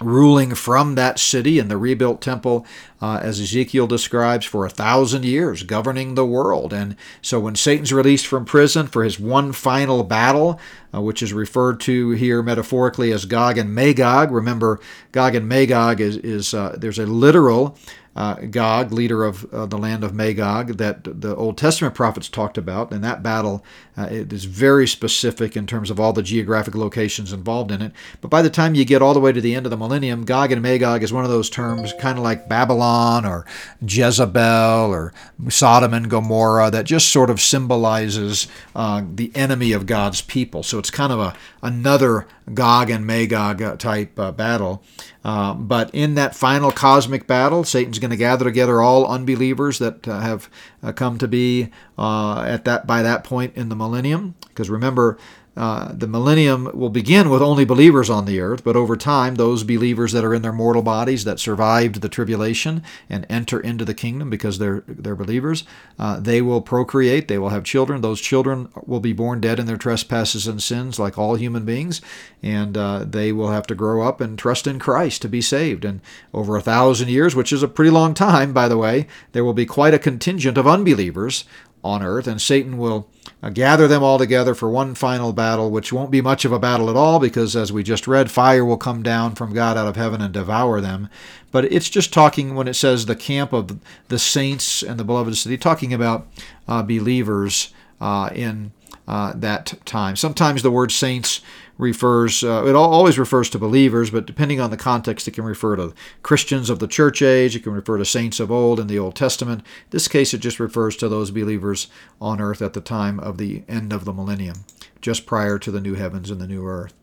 [0.00, 2.66] ruling from that city in the rebuilt temple,
[3.00, 6.72] uh, as Ezekiel describes, for a thousand years, governing the world.
[6.72, 10.60] And so when Satan's released from prison for his one final battle,
[10.94, 14.80] uh, which is referred to here metaphorically as Gog and Magog, remember,
[15.12, 17.78] Gog and Magog is, is uh, there's a literal
[18.16, 22.58] uh, Gog, leader of uh, the land of Magog, that the Old Testament prophets talked
[22.58, 22.90] about.
[22.90, 23.62] And that battle
[23.98, 27.92] uh, it is very specific in terms of all the geographic locations involved in it.
[28.20, 30.24] But by the time you get all the way to the end of the millennium,
[30.24, 33.46] Gog and Magog is one of those terms, kind of like Babylon or
[33.80, 35.14] Jezebel or
[35.48, 40.62] Sodom and Gomorrah, that just sort of symbolizes uh, the enemy of God's people.
[40.62, 41.34] So it's kind of a
[41.66, 44.82] another Gog and Magog uh, type uh, battle.
[45.24, 50.06] Uh, but in that final cosmic battle, Satan's going to gather together all unbelievers that
[50.06, 50.48] uh, have
[50.82, 54.36] uh, come to be uh, at that by that point in the millennium.
[54.48, 55.18] Because remember,
[55.56, 59.64] uh, the millennium will begin with only believers on the earth, but over time, those
[59.64, 63.94] believers that are in their mortal bodies that survived the tribulation and enter into the
[63.94, 65.64] kingdom because they're they're believers,
[65.98, 67.28] uh, they will procreate.
[67.28, 68.02] They will have children.
[68.02, 72.02] Those children will be born dead in their trespasses and sins, like all human beings,
[72.42, 75.86] and uh, they will have to grow up and trust in Christ to be saved.
[75.86, 76.02] And
[76.34, 79.54] over a thousand years, which is a pretty long time, by the way, there will
[79.54, 81.44] be quite a contingent of unbelievers
[81.82, 83.08] on earth, and Satan will
[83.52, 86.90] gather them all together for one final battle, which won't be much of a battle
[86.90, 89.96] at all because, as we just read, fire will come down from God out of
[89.96, 91.08] heaven and devour them.
[91.52, 95.36] But it's just talking when it says the camp of the saints and the beloved
[95.36, 96.26] city, talking about
[96.66, 98.72] uh, believers uh, in
[99.06, 100.16] uh, that time.
[100.16, 101.40] Sometimes the word saints
[101.78, 105.76] refers, uh, it always refers to believers, but depending on the context, it can refer
[105.76, 108.98] to Christians of the church age, it can refer to saints of old in the
[108.98, 109.60] Old Testament.
[109.60, 111.88] In this case, it just refers to those believers
[112.20, 114.64] on earth at the time of the end of the millennium,
[115.00, 116.94] just prior to the new heavens and the new earth.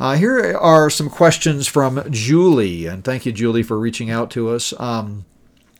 [0.00, 4.48] Uh, here are some questions from Julie, and thank you, Julie, for reaching out to
[4.48, 4.72] us.
[4.80, 5.26] Um,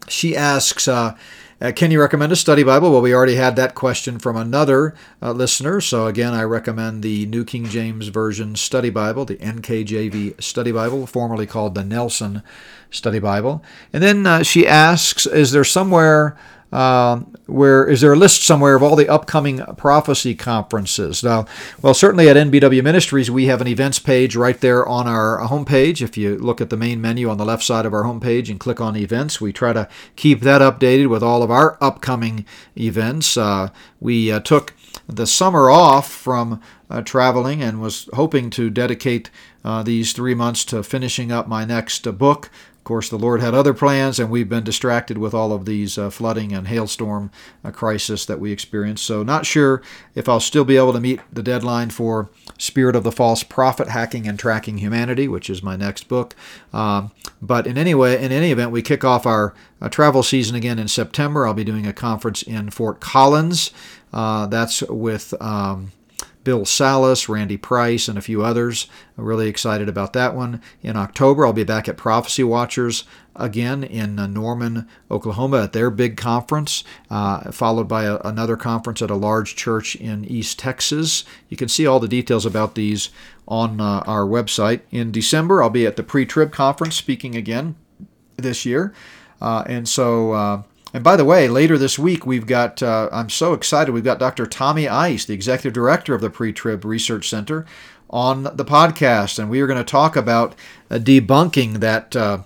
[0.09, 1.17] she asks, uh,
[1.61, 2.91] uh, can you recommend a study Bible?
[2.91, 5.81] Well, we already had that question from another uh, listener.
[5.81, 11.07] So, again, I recommend the New King James Version Study Bible, the NKJV Study Bible,
[11.07, 12.43] formerly called the Nelson
[12.91, 13.63] Study Bible.
[13.93, 16.39] And then uh, she asks Is there somewhere
[16.73, 21.23] uh, where is there a list somewhere of all the upcoming prophecy conferences?
[21.23, 21.47] Now,
[21.83, 26.01] well, certainly at NBW Ministries, we have an events page right there on our homepage.
[26.01, 28.61] If you look at the main menu on the left side of our homepage and
[28.61, 33.37] click on events, we try to keep that updated with all of our upcoming events.
[33.37, 34.75] Uh, we uh, took
[35.09, 39.31] the summer off from uh, traveling and was hoping to dedicate
[39.65, 42.51] uh, these three months to finishing up my next uh, book.
[42.81, 45.99] Of course, the Lord had other plans, and we've been distracted with all of these
[45.99, 47.31] uh, flooding and hailstorm
[47.63, 49.05] uh, crisis that we experienced.
[49.05, 49.83] So, not sure
[50.15, 53.89] if I'll still be able to meet the deadline for Spirit of the False Prophet:
[53.89, 56.35] Hacking and Tracking Humanity, which is my next book.
[56.73, 57.11] Um,
[57.43, 60.79] but in any way, in any event, we kick off our uh, travel season again
[60.79, 61.47] in September.
[61.47, 63.73] I'll be doing a conference in Fort Collins.
[64.11, 65.93] Uh, that's with um,
[66.43, 68.87] Bill Salus, Randy Price, and a few others.
[69.19, 70.61] I'm really excited about that one.
[70.83, 73.05] In October, I'll be back at Prophecy Watchers
[73.37, 79.03] again in uh, Norman, Oklahoma at their big conference, uh, followed by a, another conference
[79.03, 81.25] at a large church in East Texas.
[81.49, 83.11] You can see all the details about these
[83.47, 84.81] on uh, our website.
[84.91, 87.77] In December, I'll be at the pre trib conference speaking again
[88.37, 88.95] this year.
[89.41, 93.31] Uh, and so uh, and by the way, later this week, we've got, uh, I'm
[93.31, 94.47] so excited, we've got Dr.
[94.47, 97.65] Tommy Ice, the executive director of the Pre Trib Research Center,
[98.09, 99.39] on the podcast.
[99.39, 100.55] And we are going to talk about
[100.91, 102.39] uh, debunking that, uh,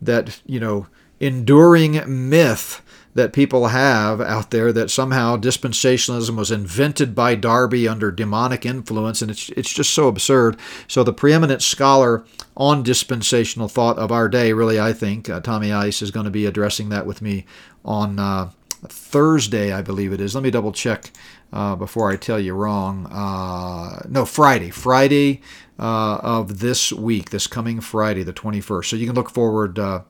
[0.00, 0.86] that, you know,
[1.20, 2.82] enduring myth
[3.14, 9.20] that people have out there that somehow dispensationalism was invented by Darby under demonic influence,
[9.20, 10.56] and it's, it's just so absurd.
[10.86, 12.24] So, the preeminent scholar
[12.56, 16.30] on dispensational thought of our day, really, I think, uh, Tommy Ice, is going to
[16.30, 17.44] be addressing that with me
[17.88, 18.50] on uh,
[18.86, 20.34] Thursday, I believe it is.
[20.34, 21.10] Let me double check
[21.52, 23.06] uh, before I tell you wrong.
[23.06, 24.70] Uh, no, Friday.
[24.70, 25.40] Friday
[25.78, 28.84] uh, of this week, this coming Friday, the 21st.
[28.84, 30.02] So you can look forward uh,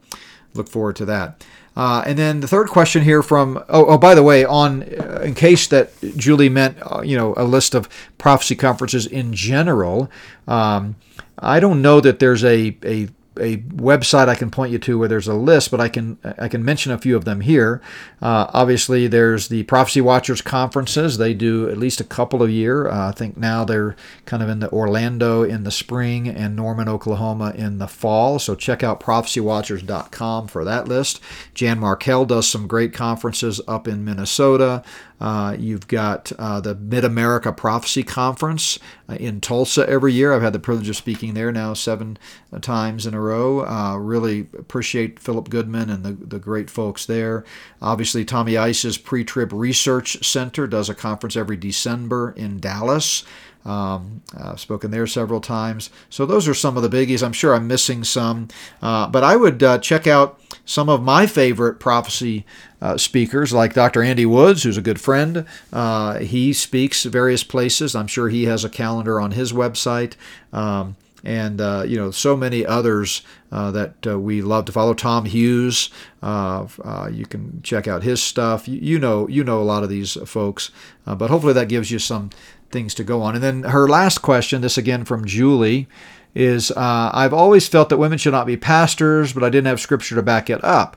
[0.54, 1.46] look forward to that.
[1.76, 4.82] Uh, and then the third question here from oh, oh by the way on
[5.22, 7.88] in case that Julie meant you know a list of
[8.18, 10.10] prophecy conferences in general
[10.48, 10.96] um,
[11.38, 13.08] I don't know that there's a, a
[13.40, 16.48] a website I can point you to where there's a list, but I can I
[16.48, 17.80] can mention a few of them here.
[18.20, 21.18] Uh, obviously, there's the Prophecy Watchers conferences.
[21.18, 22.88] They do at least a couple a year.
[22.88, 26.88] Uh, I think now they're kind of in the Orlando in the spring and Norman,
[26.88, 28.38] Oklahoma in the fall.
[28.38, 31.20] So check out prophecywatchers.com for that list.
[31.54, 34.82] Jan Markell does some great conferences up in Minnesota.
[35.20, 38.78] Uh, you've got uh, the Mid America Prophecy Conference
[39.08, 40.32] uh, in Tulsa every year.
[40.32, 42.18] I've had the privilege of speaking there now seven
[42.60, 43.66] times in a row.
[43.66, 47.44] Uh, really appreciate Philip Goodman and the, the great folks there.
[47.82, 53.24] Obviously, Tommy Ice's Pre Trib Research Center does a conference every December in Dallas.
[53.64, 55.90] Um, I've spoken there several times.
[56.08, 57.22] So those are some of the biggies.
[57.22, 58.48] I'm sure I'm missing some,
[58.80, 62.46] uh, but I would uh, check out some of my favorite prophecy
[62.80, 64.02] uh, speakers, like Dr.
[64.02, 65.46] Andy Woods, who's a good friend.
[65.72, 67.94] Uh, he speaks various places.
[67.94, 70.14] I'm sure he has a calendar on his website.
[70.52, 74.94] Um, and uh, you know so many others uh, that uh, we love to follow.
[74.94, 75.90] Tom Hughes,
[76.22, 78.68] uh, uh, you can check out his stuff.
[78.68, 80.70] You, you, know you know a lot of these folks,
[81.04, 82.30] but hopefully that gives you some
[82.70, 83.34] things to go on.
[83.34, 85.88] And then her last question, this again from Julie,
[86.34, 90.14] is I've always felt that women should not be pastors, but I didn't have scripture
[90.14, 90.96] to back it up.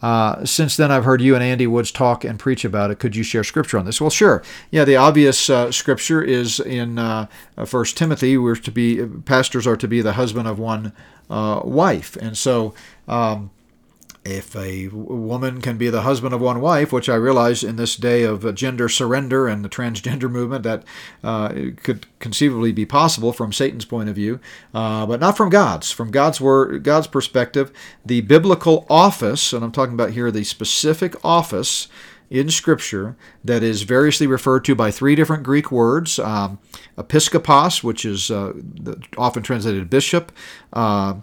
[0.00, 3.00] Uh, since then, I've heard you and Andy Woods talk and preach about it.
[3.00, 4.00] Could you share scripture on this?
[4.00, 4.42] Well, sure.
[4.70, 7.26] Yeah, the obvious uh, scripture is in uh,
[7.66, 8.38] First Timothy.
[8.38, 10.92] We're to be pastors are to be the husband of one
[11.28, 12.74] uh, wife, and so.
[13.06, 13.50] Um,
[14.28, 17.96] if a woman can be the husband of one wife, which I realize in this
[17.96, 20.84] day of gender surrender and the transgender movement that
[21.24, 21.48] uh,
[21.82, 24.38] could conceivably be possible from Satan's point of view,
[24.74, 25.90] uh, but not from God's.
[25.90, 27.72] From God's word, God's perspective,
[28.04, 31.88] the biblical office, and I'm talking about here the specific office
[32.30, 36.58] in Scripture that is variously referred to by three different Greek words um,
[36.98, 38.52] episkopos, which is uh,
[39.16, 40.32] often translated bishop,
[40.74, 41.14] uh,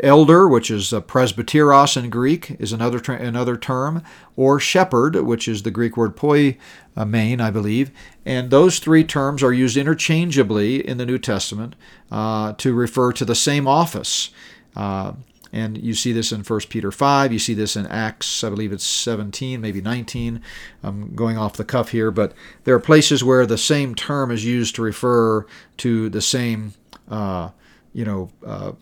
[0.00, 4.02] Elder, which is presbyteros in Greek, is another another term,
[4.36, 7.90] or shepherd, which is the Greek word poimen, I believe.
[8.24, 11.76] And those three terms are used interchangeably in the New Testament
[12.10, 14.30] uh, to refer to the same office.
[14.74, 15.14] Uh,
[15.52, 17.32] and you see this in 1 Peter 5.
[17.32, 20.42] You see this in Acts, I believe it's 17, maybe 19.
[20.82, 24.44] I'm going off the cuff here, but there are places where the same term is
[24.44, 25.46] used to refer
[25.78, 26.74] to the same,
[27.08, 27.50] uh,
[27.92, 28.72] you know, uh,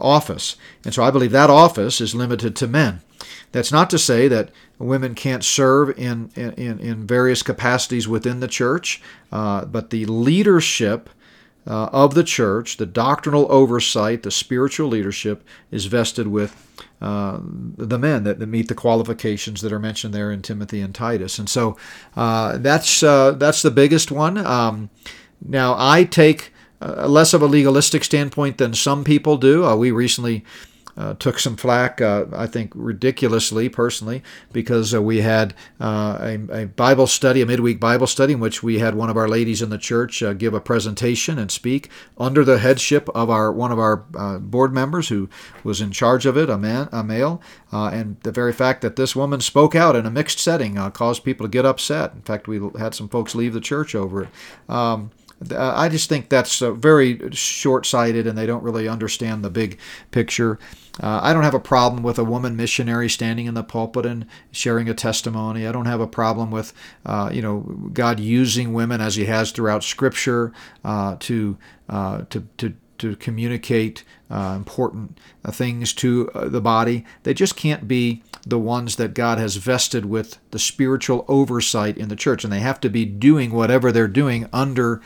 [0.00, 0.56] office.
[0.84, 3.00] And so I believe that office is limited to men.
[3.52, 8.48] That's not to say that women can't serve in, in, in various capacities within the
[8.48, 11.10] church, uh, but the leadership
[11.66, 16.66] uh, of the church, the doctrinal oversight, the spiritual leadership, is vested with
[17.02, 20.94] uh, the men that, that, meet the qualifications that are mentioned there in Timothy and
[20.94, 21.38] Titus.
[21.38, 21.76] And so
[22.16, 24.38] uh, that's, uh, that's the biggest one.
[24.38, 24.88] Um,
[25.46, 29.64] now, I take uh, less of a legalistic standpoint than some people do.
[29.64, 30.44] Uh, we recently
[30.98, 34.20] uh, took some flack, uh, I think ridiculously, personally,
[34.52, 38.64] because uh, we had uh, a, a, Bible study, a midweek Bible study, in which
[38.64, 41.88] we had one of our ladies in the church give a presentation and speak
[42.18, 43.98] under the headship of our one of our
[44.40, 45.28] board members who
[45.62, 49.14] was in charge of it, a man, a male, and the very fact that this
[49.14, 52.12] woman spoke out in a mixed setting caused people to get upset.
[52.12, 54.28] In fact, we had some folks leave the church over it.
[54.68, 55.12] Um,
[55.56, 59.78] I just think that's uh, very short sighted and they don't really understand the big
[60.10, 60.58] picture.
[61.00, 64.26] Uh, I don't have a problem with a woman missionary standing in the pulpit and
[64.50, 65.64] sharing a testimony.
[65.66, 66.72] I don't have a problem with,
[67.06, 67.60] uh, you know,
[67.92, 70.52] God using women as He has throughout Scripture
[70.84, 71.56] uh, to,
[71.88, 77.04] uh, to to to communicate important things to the body.
[77.22, 82.08] They just can't be the ones that God has vested with the spiritual oversight in
[82.08, 85.00] the church, and they have to be doing whatever they're doing under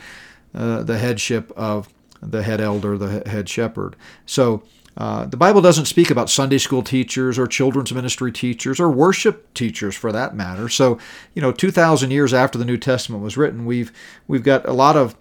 [0.53, 1.89] uh, the headship of
[2.21, 3.95] the head elder, the head shepherd.
[4.25, 4.63] So
[4.95, 9.53] uh, the Bible doesn't speak about Sunday school teachers or children's ministry teachers or worship
[9.53, 10.69] teachers for that matter.
[10.69, 10.99] So,
[11.33, 13.91] you know, 2,000 years after the New Testament was written, we've
[14.27, 15.15] we've got a lot of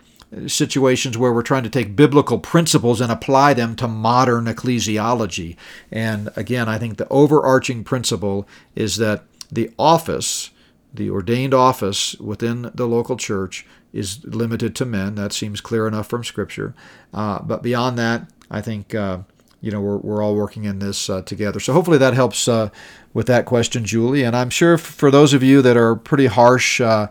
[0.46, 5.56] situations where we're trying to take biblical principles and apply them to modern ecclesiology.
[5.90, 10.50] And again, I think the overarching principle is that the office,
[10.92, 15.14] the ordained office within the local church, is limited to men.
[15.14, 16.74] That seems clear enough from Scripture.
[17.12, 18.94] Uh, but beyond that, I think.
[18.94, 19.18] Uh,
[19.62, 21.60] you know, we're, we're all working in this uh, together.
[21.60, 22.68] So hopefully that helps uh,
[23.14, 24.24] with that question, Julie.
[24.24, 27.06] And I'm sure for those of you that are pretty harsh uh,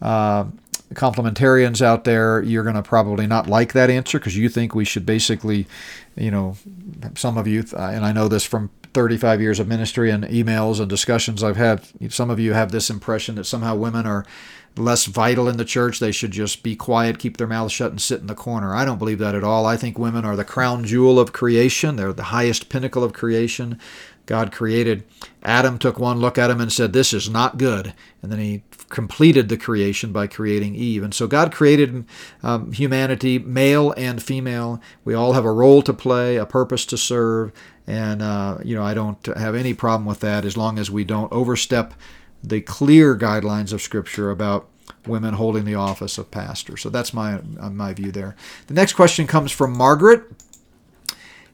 [0.00, 0.44] uh,
[0.94, 4.84] complementarians out there, you're going to probably not like that answer because you think we
[4.84, 5.66] should basically,
[6.14, 6.56] you know,
[7.16, 10.88] some of you, and I know this from 35 years of ministry and emails and
[10.88, 14.24] discussions I've had, some of you have this impression that somehow women are
[14.78, 15.98] less vital in the church.
[15.98, 18.74] They should just be quiet, keep their mouths shut, and sit in the corner.
[18.74, 19.66] I don't believe that at all.
[19.66, 23.78] I think women are the crown jewel of creation, they're the highest pinnacle of creation.
[24.26, 25.04] God created.
[25.44, 27.94] Adam took one look at him and said, This is not good.
[28.20, 31.02] And then he completed the creation by creating Eve.
[31.02, 32.04] And so God created
[32.42, 34.80] um, humanity, male and female.
[35.04, 37.52] We all have a role to play, a purpose to serve.
[37.86, 41.04] And, uh, you know, I don't have any problem with that as long as we
[41.04, 41.94] don't overstep
[42.46, 44.68] the clear guidelines of Scripture about
[45.06, 46.76] women holding the office of pastor.
[46.76, 48.36] So that's my, uh, my view there.
[48.68, 50.24] The next question comes from Margaret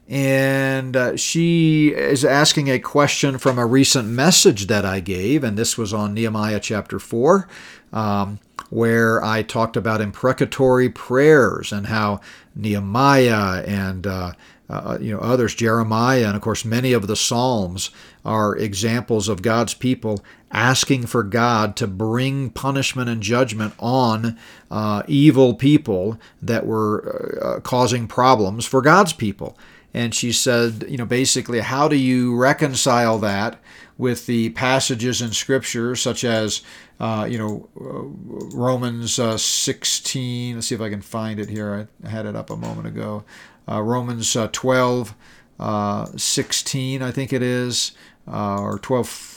[0.07, 5.57] and uh, she is asking a question from a recent message that I gave, and
[5.57, 7.47] this was on Nehemiah chapter 4,
[7.93, 12.19] um, where I talked about imprecatory prayers and how
[12.53, 14.33] Nehemiah and uh,
[14.69, 17.89] uh, you know others, Jeremiah, and of course many of the Psalms
[18.23, 24.37] are examples of God's people asking for God to bring punishment and judgment on
[24.69, 29.57] uh, evil people that were uh, causing problems for God's people
[29.93, 33.59] and she said, you know, basically, how do you reconcile that
[33.95, 36.63] with the passages in Scripture, such as,
[36.99, 40.55] uh, you know, uh, Romans uh, 16.
[40.55, 41.87] Let's see if I can find it here.
[42.03, 43.23] I had it up a moment ago.
[43.67, 45.15] Uh, Romans uh, 12,
[45.59, 47.91] uh, 16, I think it is,
[48.27, 49.31] or 12.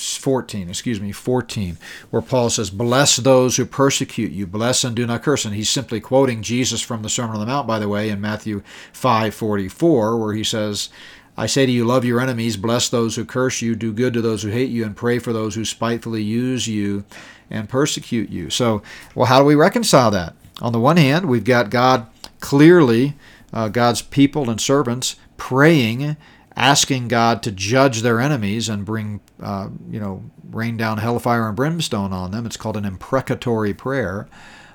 [0.00, 1.76] 14, excuse me, 14,
[2.08, 5.44] where Paul says, Bless those who persecute you, bless and do not curse.
[5.44, 8.18] And he's simply quoting Jesus from the Sermon on the Mount, by the way, in
[8.18, 8.62] Matthew
[8.94, 10.88] 5 44, where he says,
[11.36, 14.20] I say to you, love your enemies, bless those who curse you, do good to
[14.20, 17.04] those who hate you, and pray for those who spitefully use you
[17.48, 18.50] and persecute you.
[18.50, 18.82] So,
[19.14, 20.34] well, how do we reconcile that?
[20.60, 22.06] On the one hand, we've got God
[22.40, 23.14] clearly,
[23.52, 26.16] uh, God's people and servants praying
[26.56, 31.56] asking God to judge their enemies and bring, uh, you know, rain down hellfire and
[31.56, 32.44] brimstone on them.
[32.44, 34.28] It's called an imprecatory prayer.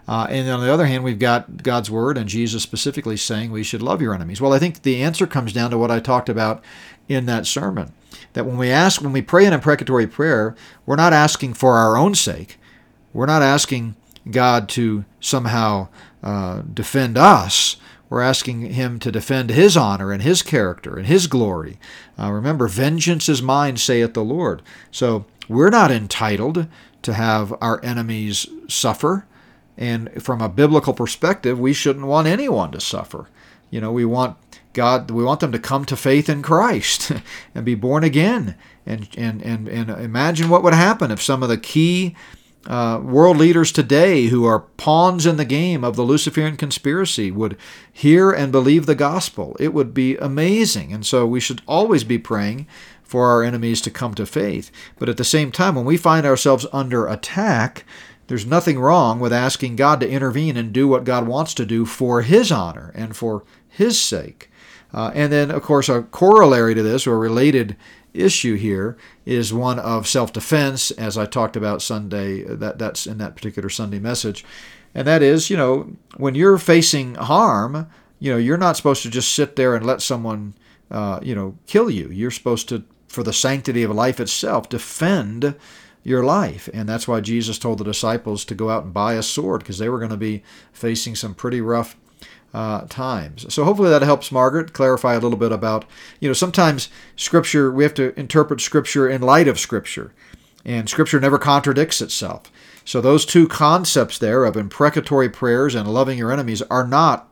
[0.07, 3.63] Uh, and on the other hand, we've got God's word and Jesus specifically saying we
[3.63, 4.39] should love your enemies.
[4.39, 6.63] Well, I think the answer comes down to what I talked about
[7.07, 7.93] in that sermon.
[8.33, 11.97] That when we ask, when we pray an imprecatory prayer, we're not asking for our
[11.97, 12.57] own sake.
[13.13, 13.95] We're not asking
[14.29, 15.89] God to somehow
[16.23, 17.77] uh, defend us.
[18.09, 21.79] We're asking him to defend his honor and his character and his glory.
[22.19, 24.61] Uh, remember, vengeance is mine, saith the Lord.
[24.91, 26.67] So we're not entitled
[27.01, 29.25] to have our enemies suffer.
[29.77, 33.27] And from a biblical perspective, we shouldn't want anyone to suffer.
[33.69, 34.37] You know, we want
[34.73, 37.11] God, we want them to come to faith in Christ
[37.55, 38.55] and be born again.
[38.85, 42.15] And, and, and, and imagine what would happen if some of the key
[42.67, 47.57] uh, world leaders today who are pawns in the game of the Luciferian conspiracy would
[47.91, 49.55] hear and believe the gospel.
[49.59, 50.91] It would be amazing.
[50.91, 52.67] And so we should always be praying
[53.03, 54.71] for our enemies to come to faith.
[54.97, 57.85] But at the same time, when we find ourselves under attack,
[58.27, 61.85] there's nothing wrong with asking God to intervene and do what God wants to do
[61.85, 64.49] for His honor and for His sake.
[64.91, 67.75] Uh, and then, of course, a corollary to this or related
[68.15, 72.43] issue here is one of self-defense, as I talked about Sunday.
[72.43, 74.45] That that's in that particular Sunday message,
[74.93, 77.87] and that is, you know, when you're facing harm,
[78.19, 80.53] you know, you're not supposed to just sit there and let someone,
[80.89, 82.09] uh, you know, kill you.
[82.09, 85.55] You're supposed to, for the sanctity of life itself, defend
[86.03, 86.69] your life.
[86.73, 89.79] And that's why Jesus told the disciples to go out and buy a sword because
[89.79, 91.97] they were going to be facing some pretty rough
[92.55, 93.53] uh, times.
[93.53, 95.83] So hopefully that helps Margaret clarify a little bit about,
[96.21, 96.87] you know, sometimes
[97.17, 100.13] Scripture, we have to interpret Scripture in light of Scripture.
[100.63, 102.49] And Scripture never contradicts itself.
[102.85, 107.29] So those two concepts there of imprecatory prayers and loving your enemies are not,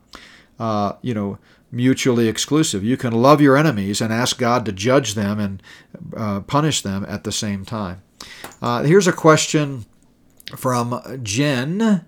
[0.60, 1.38] uh, you know,
[1.72, 2.84] mutually exclusive.
[2.84, 5.64] You can love your enemies and ask God to judge them and
[6.18, 8.02] uh, punish them at the same time.
[8.62, 9.86] Uh, here's a question
[10.58, 12.04] from Jen.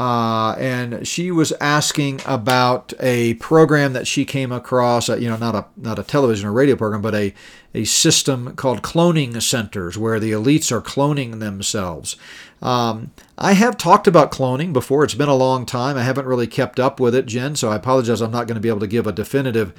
[0.00, 5.10] Uh, and she was asking about a program that she came across.
[5.10, 7.34] Uh, you know, not a not a television or radio program, but a
[7.74, 12.16] a system called cloning centers where the elites are cloning themselves.
[12.62, 15.04] Um, I have talked about cloning before.
[15.04, 15.98] It's been a long time.
[15.98, 17.54] I haven't really kept up with it, Jen.
[17.54, 18.22] So I apologize.
[18.22, 19.74] I'm not going to be able to give a definitive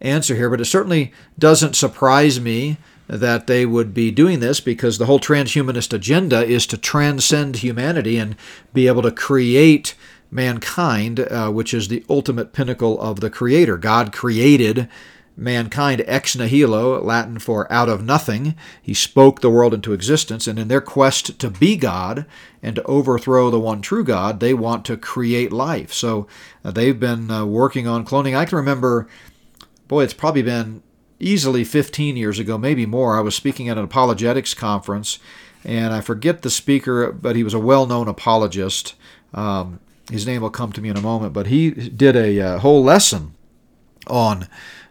[0.00, 2.76] answer here, but it certainly doesn't surprise me
[3.14, 8.18] that they would be doing this because the whole transhumanist agenda is to transcend humanity
[8.18, 8.34] and
[8.72, 9.94] be able to create
[10.32, 13.78] mankind, uh, which is the ultimate pinnacle of the Creator.
[13.78, 14.88] God created
[15.36, 18.56] mankind ex nihilo, Latin for out of nothing.
[18.82, 22.26] He spoke the world into existence, and in their quest to be God
[22.64, 25.92] and to overthrow the one true God, they want to create life.
[25.92, 26.26] So
[26.64, 28.36] uh, they've been uh, working on cloning.
[28.36, 29.06] I can remember,
[29.86, 30.82] boy, it's probably been
[31.20, 35.18] easily 15 years ago, maybe more, I was speaking at an apologetics conference,
[35.64, 38.94] and I forget the speaker, but he was a well known apologist.
[39.32, 42.46] Um, his name will come to me in a moment, but he did a, a
[42.46, 43.34] uh, whole lesson
[44.06, 44.48] on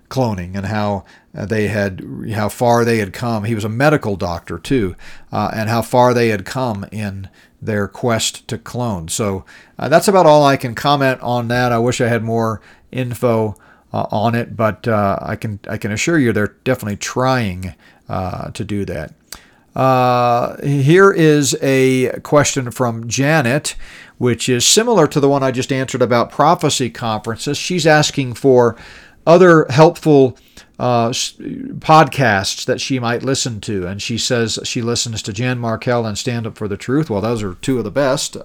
[0.10, 1.06] cloning and how
[1.36, 2.04] uh, they had
[2.34, 3.44] how far they had come.
[3.44, 4.96] He was a medical doctor too,
[5.32, 7.30] uh, and how far they had come in
[7.62, 9.08] their quest to clone.
[9.08, 9.46] So
[9.80, 11.72] uh, that's about all I can comment on that.
[11.72, 12.62] I wish I had more
[12.92, 13.56] info
[13.94, 17.76] uh, on it, but uh, I can I can assure you they're definitely trying
[18.10, 19.14] uh, to do that.
[19.76, 23.76] Uh, here is a question from Janet,
[24.18, 27.58] which is similar to the one I just answered about prophecy conferences.
[27.58, 28.76] She's asking for
[29.26, 30.38] other helpful
[30.78, 33.88] uh, podcasts that she might listen to.
[33.88, 37.10] And she says she listens to Jan Markell and Stand Up for the Truth.
[37.10, 38.38] Well, those are two of the best.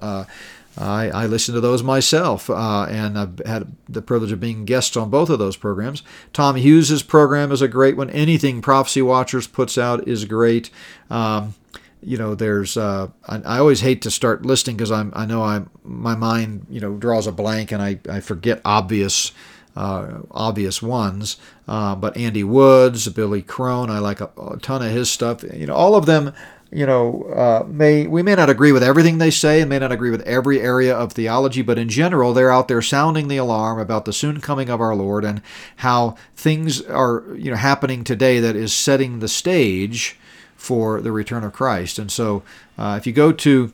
[0.79, 4.97] I, I listen to those myself, uh, and I've had the privilege of being guests
[4.97, 6.05] on both of those programs.
[6.33, 8.11] Tom Hughes's program is a great one.
[8.11, 10.70] Anything Prophecy Watchers puts out is great.
[11.11, 11.55] Um,
[12.01, 15.43] you know, there's uh, I, I, always hate to start listing because I'm I know
[15.43, 19.33] I my mind you know draws a blank and I, I forget obvious.
[19.76, 21.37] Uh, obvious ones,
[21.68, 25.45] uh, but Andy Woods, Billy Crone, I like a, a ton of his stuff.
[25.45, 26.35] You know, all of them
[26.71, 29.93] you know, uh, may we may not agree with everything they say and may not
[29.93, 33.79] agree with every area of theology, but in general, they're out there sounding the alarm
[33.79, 35.41] about the soon coming of our Lord and
[35.77, 40.19] how things are you know happening today that is setting the stage
[40.57, 41.99] for the return of Christ.
[41.99, 42.43] And so,
[42.77, 43.73] uh, if you go to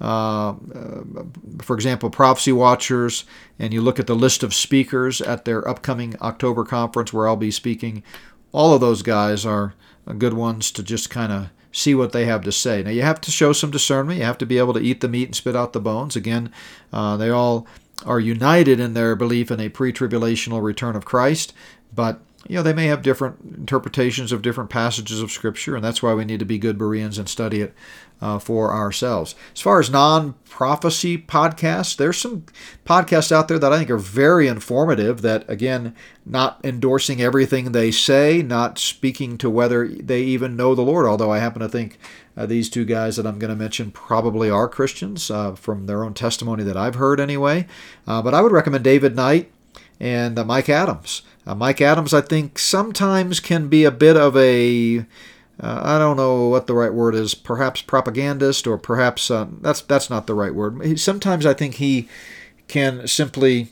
[0.00, 0.54] uh, uh
[1.62, 3.24] for example, Prophecy Watchers,
[3.58, 7.36] and you look at the list of speakers at their upcoming October conference where I'll
[7.36, 8.02] be speaking,
[8.52, 9.72] all of those guys are
[10.18, 12.82] good ones to just kind of see what they have to say.
[12.82, 14.20] Now, you have to show some discernment.
[14.20, 16.14] You have to be able to eat the meat and spit out the bones.
[16.14, 16.52] Again,
[16.92, 17.66] uh, they all
[18.06, 21.52] are united in their belief in a pre tribulational return of Christ,
[21.92, 26.02] but you know, they may have different interpretations of different passages of Scripture, and that's
[26.02, 27.74] why we need to be good Bereans and study it
[28.20, 29.34] uh, for ourselves.
[29.54, 32.44] As far as non prophecy podcasts, there's some
[32.84, 37.90] podcasts out there that I think are very informative, that, again, not endorsing everything they
[37.90, 41.98] say, not speaking to whether they even know the Lord, although I happen to think
[42.36, 46.04] uh, these two guys that I'm going to mention probably are Christians uh, from their
[46.04, 47.66] own testimony that I've heard anyway.
[48.06, 49.50] Uh, but I would recommend David Knight
[50.00, 51.22] and uh, Mike Adams.
[51.46, 55.04] Uh, Mike Adams, I think, sometimes can be a bit of a
[55.60, 59.80] uh, I don't know what the right word is, perhaps propagandist, or perhaps uh, that's
[59.82, 60.98] that's not the right word.
[60.98, 62.08] Sometimes I think he
[62.66, 63.68] can simply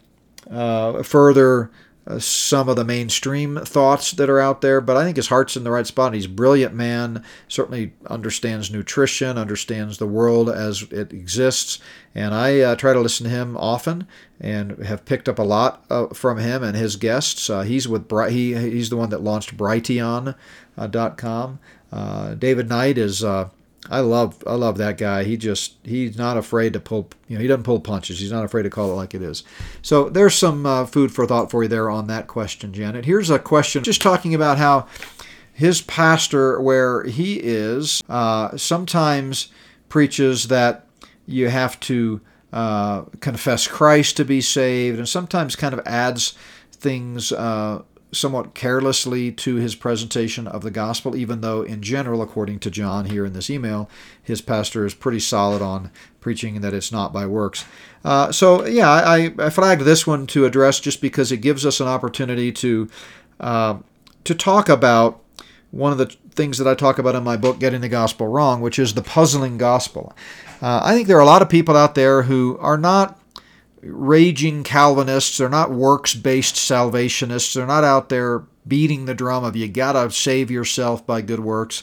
[0.51, 1.71] uh, further
[2.07, 5.57] uh, some of the mainstream thoughts that are out there, but I think his heart's
[5.57, 6.15] in the right spot.
[6.15, 11.79] He's a brilliant man, certainly understands nutrition, understands the world as it exists,
[12.15, 14.07] and I uh, try to listen to him often
[14.41, 17.49] and have picked up a lot uh, from him and his guests.
[17.49, 21.59] Uh, he's with he he's the one that launched Brighteon.com.
[21.93, 23.23] Uh, David Knight is
[23.91, 25.25] I love I love that guy.
[25.25, 28.21] He just he's not afraid to pull you know he doesn't pull punches.
[28.21, 29.43] He's not afraid to call it like it is.
[29.83, 33.05] So there's some uh, food for thought for you there on that question, Janet.
[33.05, 34.87] Here's a question just talking about how
[35.53, 39.49] his pastor where he is uh, sometimes
[39.89, 40.87] preaches that
[41.27, 42.21] you have to
[42.53, 46.35] uh, confess Christ to be saved, and sometimes kind of adds
[46.73, 47.83] things uh,
[48.13, 53.07] somewhat carelessly to his presentation of the gospel, even though, in general, according to John
[53.07, 53.89] here in this email,
[54.23, 55.91] his pastor is pretty solid on
[56.21, 57.65] preaching that it's not by works.
[58.05, 61.81] Uh, so, yeah, I, I, flagged this one to address just because it gives us
[61.81, 62.89] an opportunity to
[63.41, 63.79] uh,
[64.25, 65.21] to talk about
[65.71, 68.61] one of the things that I talk about in my book, Getting the Gospel Wrong,
[68.61, 70.15] which is the puzzling gospel.
[70.61, 73.19] Uh, I think there are a lot of people out there who are not
[73.83, 75.39] raging Calvinists.
[75.39, 77.55] They're not works based salvationists.
[77.55, 81.41] They're not out there beating the drum of you got to save yourself by good
[81.41, 81.83] works.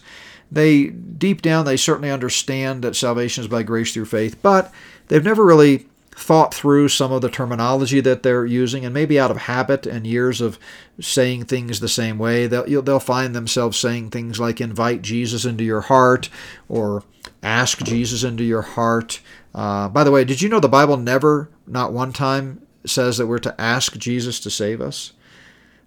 [0.51, 4.73] They, deep down, they certainly understand that salvation is by grace through faith, but
[5.07, 9.31] they've never really thought through some of the terminology that they're using, and maybe out
[9.31, 10.59] of habit and years of
[10.99, 15.63] saying things the same way, they'll, they'll find themselves saying things like invite Jesus into
[15.63, 16.29] your heart
[16.67, 17.03] or
[17.41, 19.21] ask Jesus into your heart.
[19.59, 23.27] Uh, by the way, did you know the Bible never not one time says that
[23.27, 25.13] we're to ask Jesus to save us.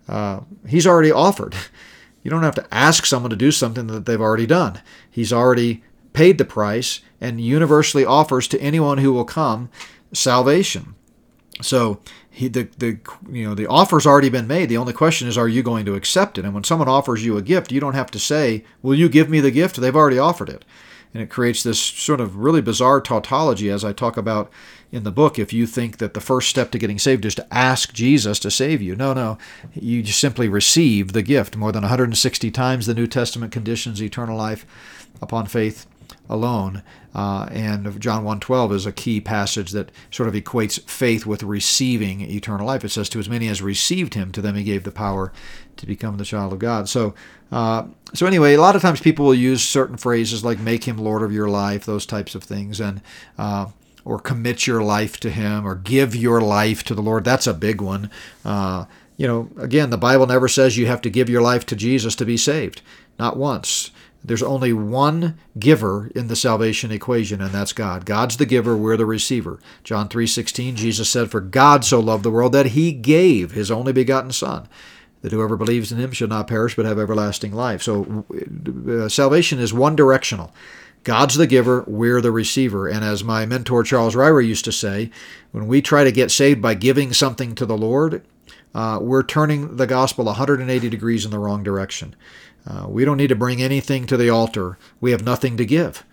[0.09, 1.55] Uh, he's already offered.
[2.25, 4.81] You don't have to ask someone to do something that they've already done.
[5.11, 9.71] He's already paid the price and universally offers to anyone who will come
[10.13, 10.95] salvation.
[11.63, 11.99] So
[12.31, 12.99] he, the, the
[13.29, 14.69] you know the offer's already been made.
[14.69, 16.45] The only question is, are you going to accept it?
[16.45, 19.29] And when someone offers you a gift, you don't have to say, "Will you give
[19.29, 20.65] me the gift?" They've already offered it,
[21.15, 24.51] and it creates this sort of really bizarre tautology, as I talk about
[24.91, 27.55] in the book if you think that the first step to getting saved is to
[27.55, 28.95] ask Jesus to save you.
[28.95, 29.39] No, no.
[29.75, 31.57] You just simply receive the gift.
[31.57, 34.67] More than 160 times the New Testament conditions eternal life
[35.21, 35.87] upon faith
[36.29, 36.83] alone.
[37.15, 42.23] Uh, and John 1.12 is a key passage that sort of equates faith with receiving
[42.23, 42.85] eternal life.
[42.85, 45.33] It says, To as many as received him, to them he gave the power
[45.77, 46.89] to become the child of God.
[46.89, 47.15] So,
[47.51, 47.85] uh,
[48.15, 51.23] so anyway, a lot of times people will use certain phrases like make him Lord
[51.23, 52.81] of your life, those types of things.
[52.81, 53.03] And
[53.37, 53.69] uh,
[54.05, 57.25] or commit your life to Him or give your life to the Lord.
[57.25, 58.11] That's a big one.
[58.45, 58.87] Uh,
[59.17, 62.17] you know, again, the Bible never says you have to give your life to Jesus
[62.17, 62.83] to be saved.
[63.19, 63.91] Not once.
[64.25, 68.05] There's only one giver in the salvation equation, and that's God.
[68.05, 69.59] God's the giver, we're the receiver.
[69.83, 73.93] John 3:16, Jesus said, "For God so loved the world that he gave his only
[73.93, 74.69] begotten son,
[75.23, 78.25] that whoever believes in him shall not perish but have everlasting life." So
[78.89, 80.53] uh, salvation is one directional.
[81.05, 82.87] God's the giver, we're the receiver.
[82.87, 85.11] And as my mentor Charles Ryrie used to say,
[85.51, 88.23] when we try to get saved by giving something to the Lord,
[88.75, 92.15] uh, we're turning the gospel 180 degrees in the wrong direction.
[92.67, 94.79] Uh, we don't need to bring anything to the altar.
[95.01, 96.05] We have nothing to give.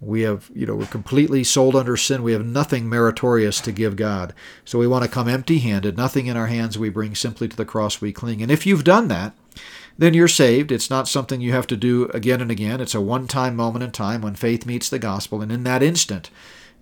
[0.00, 2.22] We have, you know, we're completely sold under sin.
[2.22, 4.32] We have nothing meritorious to give God.
[4.64, 7.56] So we want to come empty handed, nothing in our hands we bring, simply to
[7.56, 8.40] the cross we cling.
[8.40, 9.34] And if you've done that,
[9.98, 10.72] then you're saved.
[10.72, 12.80] It's not something you have to do again and again.
[12.80, 15.42] It's a one time moment in time when faith meets the gospel.
[15.42, 16.30] And in that instant,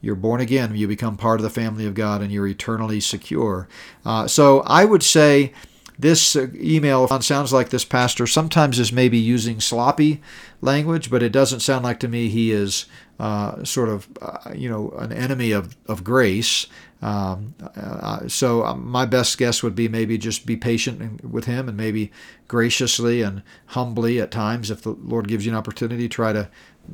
[0.00, 0.76] you're born again.
[0.76, 3.66] You become part of the family of God and you're eternally secure.
[4.04, 5.52] Uh, so I would say
[5.98, 10.22] this uh, email sounds like this pastor sometimes is maybe using sloppy
[10.60, 12.86] language, but it doesn't sound like to me he is
[13.18, 16.66] uh, sort of, uh, you know, an enemy of, of grace.
[17.02, 21.68] Um, uh, so um, my best guess would be maybe just be patient with him
[21.68, 22.12] and maybe
[22.46, 26.48] graciously and humbly at times, if the Lord gives you an opportunity, try to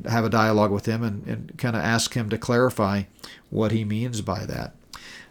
[0.09, 3.03] have a dialogue with him and, and kind of ask him to clarify
[3.49, 4.75] what he means by that.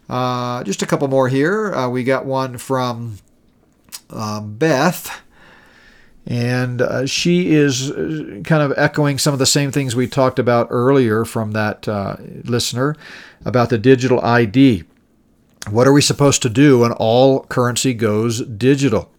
[0.08, 1.74] Uh, just a couple more here.
[1.74, 3.18] Uh, we got one from
[4.10, 5.22] uh, Beth.
[6.26, 10.38] And uh, she is uh, kind of echoing some of the same things we talked
[10.38, 12.96] about earlier from that uh, listener
[13.44, 14.84] about the digital ID.
[15.70, 19.10] What are we supposed to do when all currency goes digital?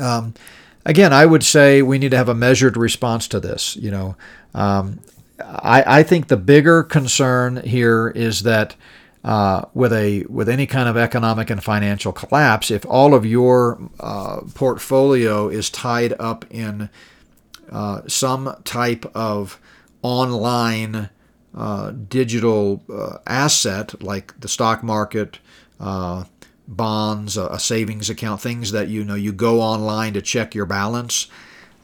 [0.00, 0.34] Um,
[0.84, 3.76] again, I would say we need to have a measured response to this.
[3.76, 4.16] You know,
[4.54, 5.00] um,
[5.40, 8.74] I, I think the bigger concern here is that
[9.24, 13.78] uh, with a with any kind of economic and financial collapse, if all of your
[14.00, 16.88] uh, portfolio is tied up in
[17.70, 19.60] uh, some type of
[20.02, 21.10] online
[21.54, 25.38] uh, digital uh, asset like the stock market,
[25.80, 26.24] uh,
[26.68, 31.26] bonds, a savings account, things that you know you go online to check your balance.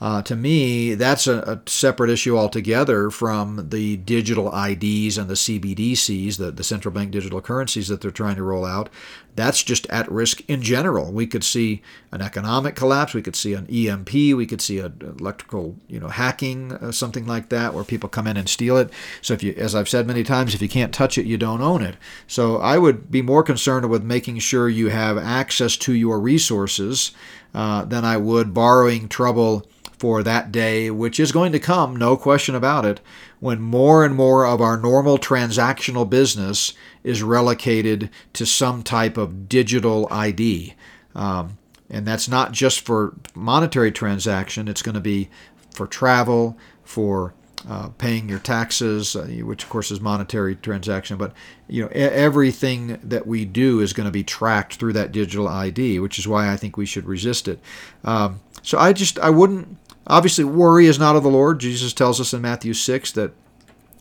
[0.04, 5.34] Uh, to me, that's a, a, separate issue altogether from the digital IDs and the
[5.34, 8.90] CBDCs, the, the central bank digital currencies that they're trying to roll out.
[9.34, 11.10] That's just at risk in general.
[11.10, 11.80] We could see
[12.12, 13.14] an economic collapse.
[13.14, 14.12] We could see an EMP.
[14.12, 18.26] We could see an electrical, you know, hacking, uh, something like that, where people come
[18.26, 18.90] in and steal it.
[19.22, 21.62] So if you, as I've said many times, if you can't touch it, you don't
[21.62, 21.96] own it.
[22.26, 27.12] So I would be more concerned with making sure you have access to your resources
[27.54, 29.66] uh, than I would borrowing trouble
[30.04, 33.00] for that day, which is going to come, no question about it,
[33.40, 39.48] when more and more of our normal transactional business is relocated to some type of
[39.48, 40.74] digital ID.
[41.14, 41.56] Um,
[41.88, 45.30] and that's not just for monetary transaction, it's going to be
[45.70, 47.32] for travel, for
[47.66, 51.32] uh, paying your taxes, uh, which of course is monetary transaction, but
[51.66, 55.98] you know everything that we do is going to be tracked through that digital ID,
[55.98, 57.58] which is why I think we should resist it.
[58.04, 61.60] Um, so I just I wouldn't Obviously, worry is not of the Lord.
[61.60, 63.32] Jesus tells us in Matthew 6 that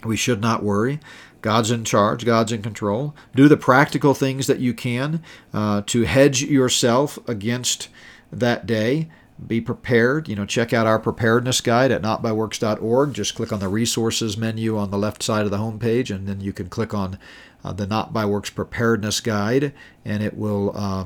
[0.03, 0.99] we should not worry.
[1.41, 3.13] God's in charge, God's in control.
[3.35, 5.21] Do the practical things that you can
[5.53, 7.89] uh, to hedge yourself against
[8.31, 9.09] that day.
[9.45, 10.29] Be prepared.
[10.29, 13.13] You know, check out our preparedness guide at notbyworks.org.
[13.13, 16.39] Just click on the resources menu on the left side of the homepage, and then
[16.39, 17.19] you can click on
[17.63, 19.73] uh, the Not by Works preparedness guide,
[20.05, 21.05] and it will uh,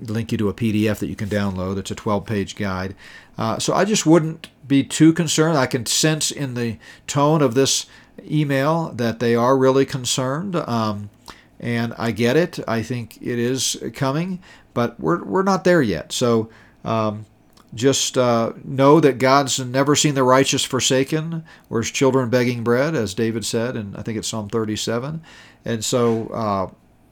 [0.00, 1.78] link you to a PDF that you can download.
[1.78, 2.94] It's a 12 page guide.
[3.38, 5.56] Uh, so I just wouldn't be too concerned.
[5.56, 7.86] I can sense in the tone of this
[8.30, 10.56] email that they are really concerned.
[10.56, 11.10] Um,
[11.58, 12.58] and I get it.
[12.66, 14.40] I think it is coming,
[14.74, 16.12] but we're, we're not there yet.
[16.12, 16.48] So
[16.84, 17.26] um,
[17.74, 22.94] just uh, know that God's never seen the righteous forsaken or his children begging bread,
[22.94, 25.22] as David said, and I think it's Psalm 37.
[25.64, 26.70] And so uh,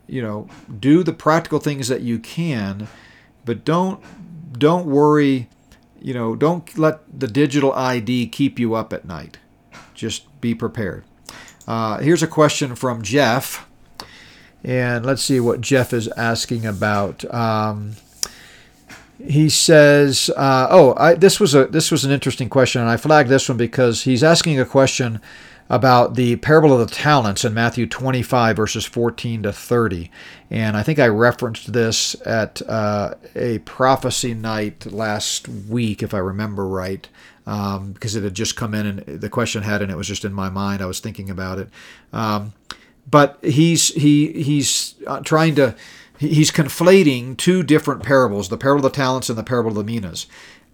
[0.09, 0.49] you know,
[0.81, 2.89] do the practical things that you can,
[3.45, 4.03] but don't
[4.59, 5.49] don't worry,
[6.01, 9.39] you know, don't let the digital ID keep you up at night.
[9.95, 11.05] Just be prepared.
[11.67, 13.69] Uh, here's a question from Jeff,
[14.65, 17.25] and let's see what Jeff is asking about.
[17.33, 17.97] Um,
[19.23, 22.97] he says, uh, "Oh, I, this was a this was an interesting question, and I
[22.97, 25.21] flagged this one because he's asking a question
[25.71, 30.11] about the parable of the talents in Matthew 25, verses 14 to 30.
[30.51, 36.19] And I think I referenced this at uh, a prophecy night last week, if I
[36.19, 37.07] remember right,
[37.47, 40.25] um, because it had just come in and the question had, and it was just
[40.25, 40.81] in my mind.
[40.81, 41.69] I was thinking about it.
[42.13, 42.55] Um,
[43.11, 45.75] but he's he he's uh, trying to
[46.19, 49.85] he's conflating two different parables the parable of the talents and the parable of the
[49.85, 50.27] minas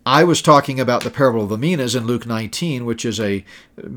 [0.06, 3.44] I was talking about the parable of the minas in Luke 19, which is a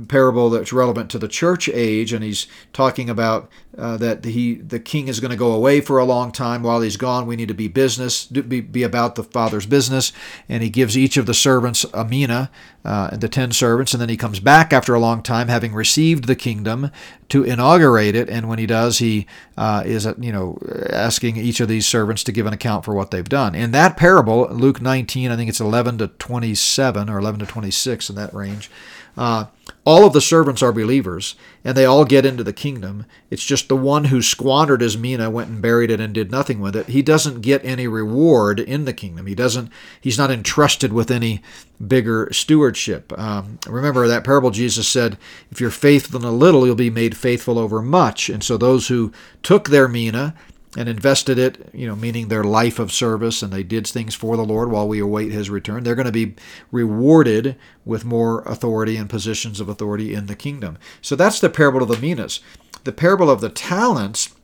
[0.08, 4.80] parable that's relevant to the church age, and he's talking about uh, that he the
[4.80, 6.64] king is going to go away for a long time.
[6.64, 10.14] While he's gone, we need to be business, be, be about the father's business,
[10.48, 12.50] and he gives each of the servants a mina,
[12.86, 16.26] uh, the ten servants, and then he comes back after a long time, having received
[16.26, 16.90] the kingdom,
[17.30, 18.30] to inaugurate it.
[18.30, 19.28] And when he does, he
[19.58, 20.58] uh, is you know
[20.90, 23.54] asking each of these servants to give an account for what they've done.
[23.54, 28.10] In that parable, Luke 19, I think it's 11 to 27 or 11 to 26
[28.10, 28.70] in that range.
[29.18, 29.46] Uh,
[29.84, 33.06] all of the servants are believers, and they all get into the kingdom.
[33.32, 36.60] It's just the one who squandered his mina, went and buried it, and did nothing
[36.60, 36.88] with it.
[36.88, 39.26] He doesn't get any reward in the kingdom.
[39.26, 39.72] He doesn't.
[40.00, 41.42] He's not entrusted with any
[41.86, 43.18] bigger stewardship.
[43.18, 44.52] Um, remember that parable.
[44.52, 45.18] Jesus said,
[45.50, 48.90] "If you're faithful in a little, you'll be made faithful over much." And so those
[48.90, 50.36] who took their mina
[50.78, 54.38] and invested it, you know, meaning their life of service, and they did things for
[54.38, 55.84] the Lord while we await His return.
[55.84, 56.36] They're going to be
[56.72, 60.78] rewarded with more authority and positions of authority in the kingdom.
[61.02, 62.42] So that's the parable of the minas.
[62.84, 64.36] The parable of the talents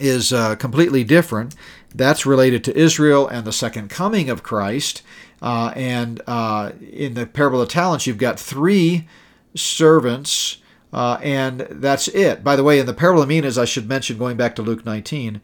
[0.00, 1.54] is uh, completely different.
[1.94, 5.02] That's related to Israel and the second coming of Christ.
[5.40, 9.06] Uh, and uh, in the parable of the talents, you've got three
[9.54, 10.56] servants
[10.92, 12.42] uh, and that's it.
[12.42, 14.84] By the way, in the parable of minas, I should mention, going back to Luke
[14.84, 15.40] 19,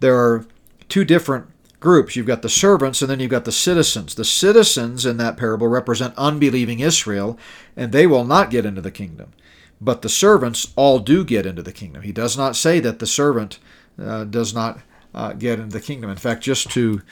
[0.00, 0.46] there are
[0.88, 1.46] two different
[1.80, 2.16] groups.
[2.16, 4.14] You've got the servants and then you've got the citizens.
[4.14, 7.38] The citizens in that parable represent unbelieving Israel,
[7.76, 9.32] and they will not get into the kingdom.
[9.80, 12.02] But the servants all do get into the kingdom.
[12.02, 13.58] He does not say that the servant
[14.02, 14.80] uh, does not
[15.14, 16.08] uh, get into the kingdom.
[16.08, 17.02] In fact, just to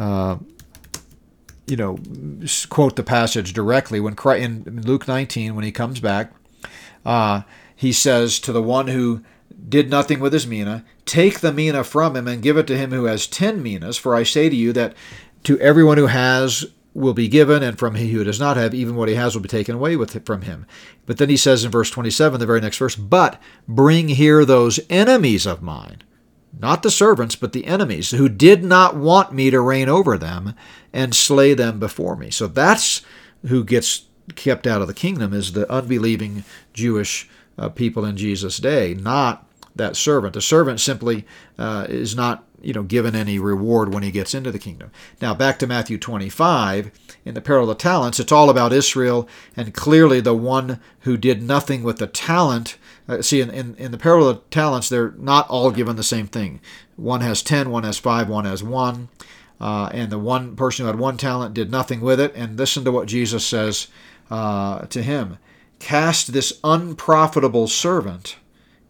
[0.00, 0.38] uh,
[1.68, 1.98] you know,
[2.70, 6.32] quote the passage directly, when Christ, in Luke 19, when he comes back,
[7.08, 7.42] uh,
[7.74, 9.22] he says to the one who
[9.66, 12.90] did nothing with his mina, Take the mina from him and give it to him
[12.90, 14.94] who has ten minas, for I say to you that
[15.44, 18.94] to everyone who has will be given, and from he who does not have, even
[18.94, 20.66] what he has will be taken away with from him.
[21.06, 24.78] But then he says in verse 27, the very next verse, But bring here those
[24.90, 26.02] enemies of mine,
[26.58, 30.54] not the servants, but the enemies, who did not want me to reign over them,
[30.92, 32.30] and slay them before me.
[32.30, 33.00] So that's
[33.46, 38.58] who gets kept out of the kingdom is the unbelieving Jewish uh, people in Jesus'
[38.58, 40.34] day, not that servant.
[40.34, 41.26] The servant simply
[41.58, 44.90] uh, is not you know given any reward when he gets into the kingdom.
[45.20, 46.90] Now back to Matthew 25
[47.24, 51.42] in the parable of talents, it's all about Israel and clearly the one who did
[51.42, 52.76] nothing with the talent.
[53.08, 56.26] Uh, see, in, in, in the parable of talents, they're not all given the same
[56.26, 56.60] thing.
[56.96, 59.08] One has ten, one has five, one has one.
[59.60, 62.32] Uh, and the one person who had one talent did nothing with it.
[62.36, 63.88] And listen to what Jesus says
[64.30, 65.38] uh, to him
[65.78, 68.36] Cast this unprofitable servant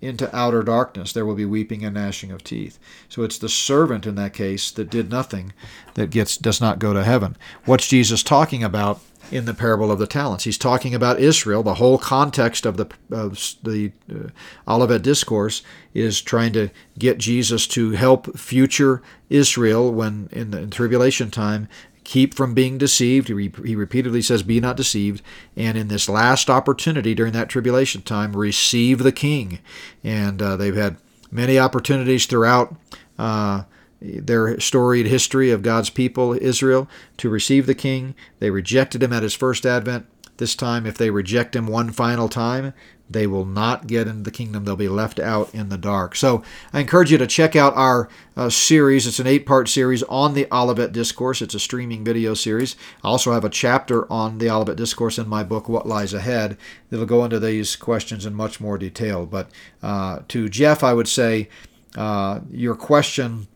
[0.01, 1.13] into outer darkness.
[1.13, 2.79] There will be weeping and gnashing of teeth.
[3.09, 5.53] So it's the servant in that case that did nothing
[5.95, 7.37] that gets does not go to heaven.
[7.65, 10.45] What's Jesus talking about in the parable of the talents?
[10.45, 11.63] He's talking about Israel.
[11.63, 14.29] The whole context of the of the uh,
[14.67, 15.63] Olivet discourse
[15.93, 21.69] is trying to get Jesus to help future Israel when in the in tribulation time
[22.09, 23.29] keep from being deceived.
[23.29, 25.21] He, re- he repeatedly says, Be not deceived.
[25.57, 29.59] And in this last opportunity during that tribulation time, receive the king.
[30.03, 30.97] And uh, they've had
[31.31, 32.75] many opportunities throughout.
[33.19, 33.65] Uh,
[34.01, 38.15] their storied history of God's people, Israel, to receive the king.
[38.39, 40.07] They rejected him at his first advent.
[40.37, 42.73] This time, if they reject him one final time,
[43.11, 44.65] they will not get into the kingdom.
[44.65, 46.15] They'll be left out in the dark.
[46.15, 46.43] So
[46.73, 49.07] I encourage you to check out our uh, series.
[49.07, 51.41] It's an eight part series on the Olivet Discourse.
[51.41, 52.77] It's a streaming video series.
[53.03, 56.59] I also have a chapter on the Olivet Discourse in my book, What Lies Ahead,
[56.91, 59.25] that'll go into these questions in much more detail.
[59.27, 59.51] But
[59.83, 61.49] uh, to Jeff, I would say
[61.97, 63.49] uh, your question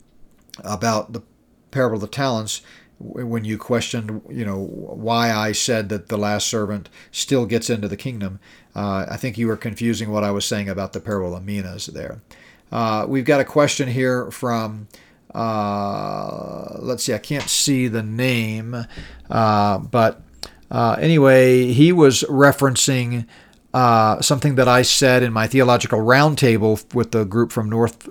[0.64, 1.22] about the
[1.70, 2.62] parable of the talents
[3.02, 7.88] when you questioned, you know, why I said that the last servant still gets into
[7.88, 8.38] the kingdom.
[8.74, 11.86] Uh, I think you were confusing what I was saying about the parable of Minas
[11.86, 12.22] there.
[12.70, 14.88] Uh, we've got a question here from,
[15.34, 18.86] uh, let's see, I can't see the name,
[19.30, 20.22] uh, but
[20.70, 23.26] uh, anyway, he was referencing
[23.74, 28.08] uh, something that I said in my theological roundtable with the group from North,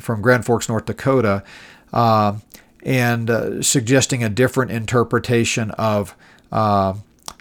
[0.00, 1.44] from Grand Forks, North Dakota,
[2.82, 6.14] and suggesting a different interpretation of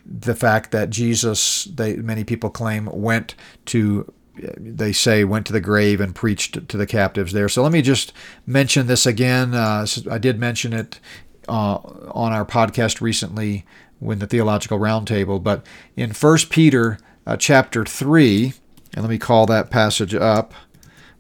[0.09, 3.35] the fact that Jesus, they, many people claim, went
[3.65, 7.47] to, they say, went to the grave and preached to the captives there.
[7.47, 8.11] So let me just
[8.47, 9.53] mention this again.
[9.53, 10.99] Uh, I did mention it
[11.47, 13.65] uh, on our podcast recently
[13.99, 15.65] when the theological roundtable, but
[15.95, 18.53] in 1 Peter uh, chapter 3,
[18.93, 20.53] and let me call that passage up,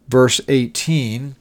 [0.07, 1.35] verse 18,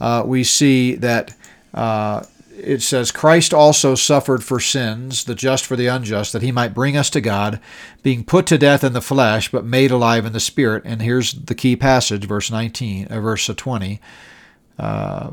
[0.00, 1.34] uh, we see that
[1.74, 2.24] uh,
[2.56, 6.74] it says, Christ also suffered for sins, the just for the unjust, that he might
[6.74, 7.60] bring us to God,
[8.02, 10.82] being put to death in the flesh, but made alive in the spirit.
[10.84, 14.00] And here's the key passage, verse 19, uh, verse 20.
[14.78, 15.30] Uh,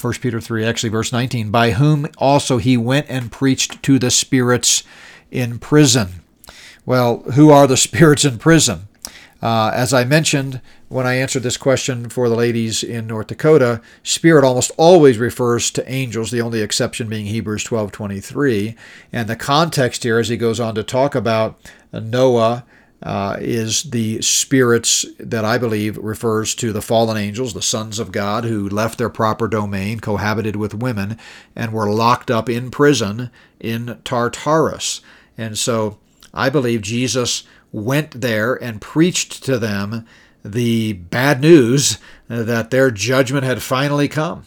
[0.00, 4.10] 1 Peter 3, actually, verse 19, by whom also he went and preached to the
[4.10, 4.82] spirits
[5.30, 6.22] in prison.
[6.84, 8.88] Well, who are the spirits in prison?
[9.42, 13.80] Uh, as I mentioned when I answered this question for the ladies in North Dakota,
[14.04, 18.76] spirit almost always refers to angels, the only exception being Hebrews 12:23.
[19.12, 21.58] And the context here, as he goes on to talk about
[21.92, 22.64] Noah,
[23.02, 28.12] uh, is the spirits that I believe refers to the fallen angels, the sons of
[28.12, 31.18] God, who left their proper domain, cohabited with women,
[31.56, 35.00] and were locked up in prison in Tartarus.
[35.36, 35.98] And so
[36.32, 37.42] I believe Jesus
[37.72, 40.06] went there and preached to them
[40.44, 41.98] the bad news
[42.28, 44.46] that their judgment had finally come.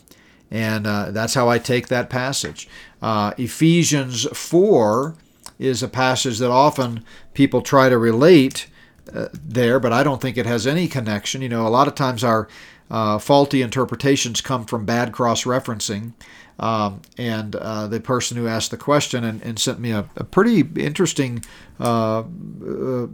[0.52, 2.68] And uh, that's how I take that passage.
[3.02, 5.16] Uh, Ephesians 4
[5.58, 7.04] is a passage that often
[7.34, 8.68] people try to relate
[9.14, 11.42] uh, there, but I don't think it has any connection.
[11.42, 12.48] You know, a lot of times our
[12.90, 16.14] uh, faulty interpretations come from bad cross referencing.
[16.58, 20.24] Um, and uh, the person who asked the question and, and sent me a, a
[20.24, 21.44] pretty interesting
[21.80, 22.24] uh,
[22.66, 23.08] uh,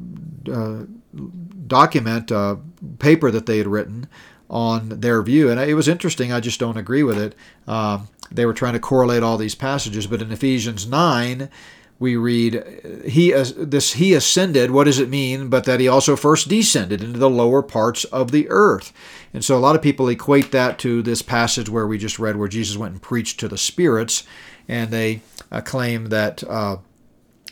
[0.51, 0.83] uh
[1.67, 2.57] document, uh,
[2.99, 4.07] paper that they had written
[4.49, 5.49] on their view.
[5.49, 6.31] And it was interesting.
[6.31, 7.33] I just don't agree with it.
[7.65, 11.49] Um, they were trying to correlate all these passages, but in Ephesians 9,
[12.01, 15.49] we read he this he ascended what does it mean?
[15.49, 18.91] But that he also first descended into the lower parts of the earth.
[19.35, 22.37] And so a lot of people equate that to this passage where we just read
[22.37, 24.23] where jesus went and preached to the spirits
[24.67, 25.21] and they
[25.51, 26.77] uh, claim that uh,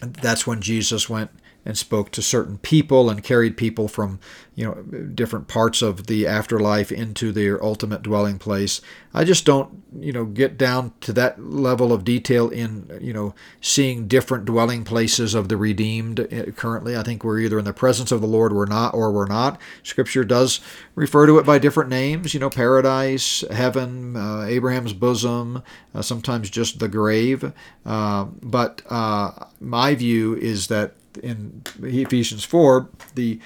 [0.01, 1.29] that's when jesus went
[1.69, 4.19] and spoke to certain people and carried people from
[4.55, 4.81] you know
[5.13, 8.81] different parts of the afterlife into their ultimate dwelling place.
[9.13, 13.35] I just don't you know get down to that level of detail in you know
[13.61, 16.97] seeing different dwelling places of the redeemed uh, currently.
[16.97, 19.61] I think we're either in the presence of the Lord, we're not, or we're not.
[19.83, 20.61] Scripture does
[20.95, 22.33] refer to it by different names.
[22.33, 25.61] You know, paradise, heaven, uh, Abraham's bosom,
[25.93, 27.53] uh, sometimes just the grave.
[27.85, 33.39] Uh, but uh, my view is that in Ephesians four the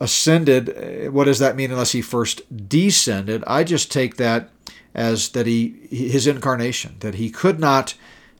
[0.00, 3.44] ascended, what does that mean unless he first descended?
[3.46, 4.50] I just take that
[4.94, 7.94] as that he his incarnation, that he could not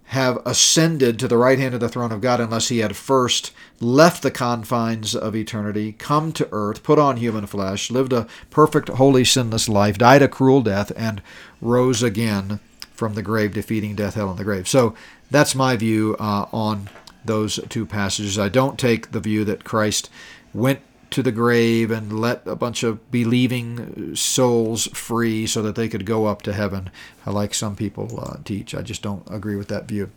[0.08, 3.52] have ascended to the right hand of the throne of God unless he had first
[3.80, 8.90] left the confines of eternity, come to earth, put on human flesh, lived a perfect,
[8.90, 11.22] holy, sinless life, died a cruel death, and
[11.62, 12.60] rose again
[12.92, 14.68] from the grave, defeating death, hell, and the grave.
[14.68, 14.94] So
[15.30, 16.90] that's my view uh, on
[17.24, 18.38] those two passages.
[18.38, 20.10] I don't take the view that Christ
[20.52, 20.80] went
[21.14, 26.04] to the grave and let a bunch of believing souls free so that they could
[26.04, 26.90] go up to heaven,
[27.24, 28.74] like some people uh, teach.
[28.74, 30.10] I just don't agree with that view.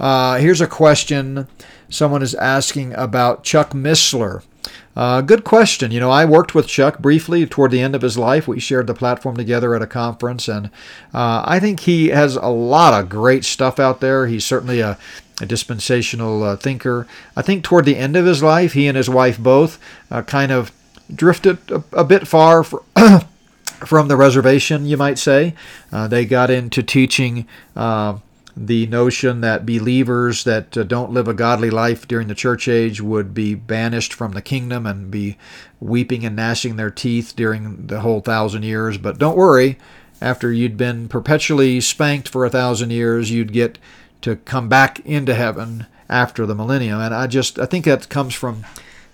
[0.00, 1.46] Uh, here's a question
[1.88, 4.42] someone is asking about Chuck Missler.
[4.96, 5.92] Uh, good question.
[5.92, 8.48] You know, I worked with Chuck briefly toward the end of his life.
[8.48, 10.66] We shared the platform together at a conference, and
[11.14, 14.26] uh, I think he has a lot of great stuff out there.
[14.26, 14.98] He's certainly a
[15.42, 17.06] a dispensational uh, thinker.
[17.36, 19.78] I think toward the end of his life, he and his wife both
[20.10, 20.72] uh, kind of
[21.14, 22.62] drifted a, a bit far
[23.84, 25.54] from the reservation, you might say.
[25.90, 28.18] Uh, they got into teaching uh,
[28.56, 33.00] the notion that believers that uh, don't live a godly life during the church age
[33.00, 35.36] would be banished from the kingdom and be
[35.80, 38.96] weeping and gnashing their teeth during the whole thousand years.
[38.96, 39.78] But don't worry,
[40.20, 43.78] after you'd been perpetually spanked for a thousand years, you'd get
[44.22, 47.00] to come back into heaven after the millennium.
[47.00, 48.64] And I just I think that comes from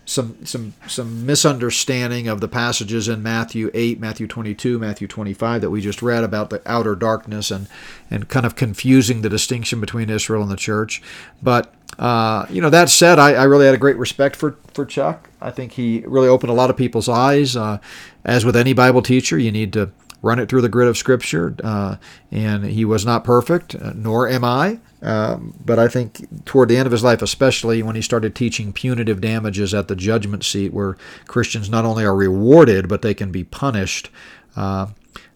[0.08, 5.70] some some some misunderstanding of the passages in Matthew 8, Matthew 22, Matthew 25 that
[5.70, 7.68] we just read about the outer darkness and
[8.10, 11.02] and kind of confusing the distinction between Israel and the church.
[11.42, 14.86] But uh, you know that said, I, I, really had a great respect for for
[14.86, 15.28] Chuck.
[15.40, 17.56] I think he really opened a lot of people's eyes.
[17.56, 17.78] Uh,
[18.24, 19.90] as with any Bible teacher, you need to
[20.22, 21.54] run it through the grid of Scripture.
[21.62, 21.96] Uh,
[22.30, 24.80] and he was not perfect, uh, nor am I.
[25.00, 28.72] Um, but I think toward the end of his life, especially when he started teaching
[28.72, 30.96] punitive damages at the judgment seat, where
[31.26, 34.10] Christians not only are rewarded, but they can be punished,
[34.56, 34.88] uh,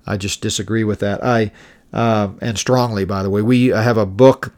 [0.05, 1.25] I just disagree with that.
[1.25, 1.53] I
[1.93, 4.53] uh, and strongly, by the way, we have a book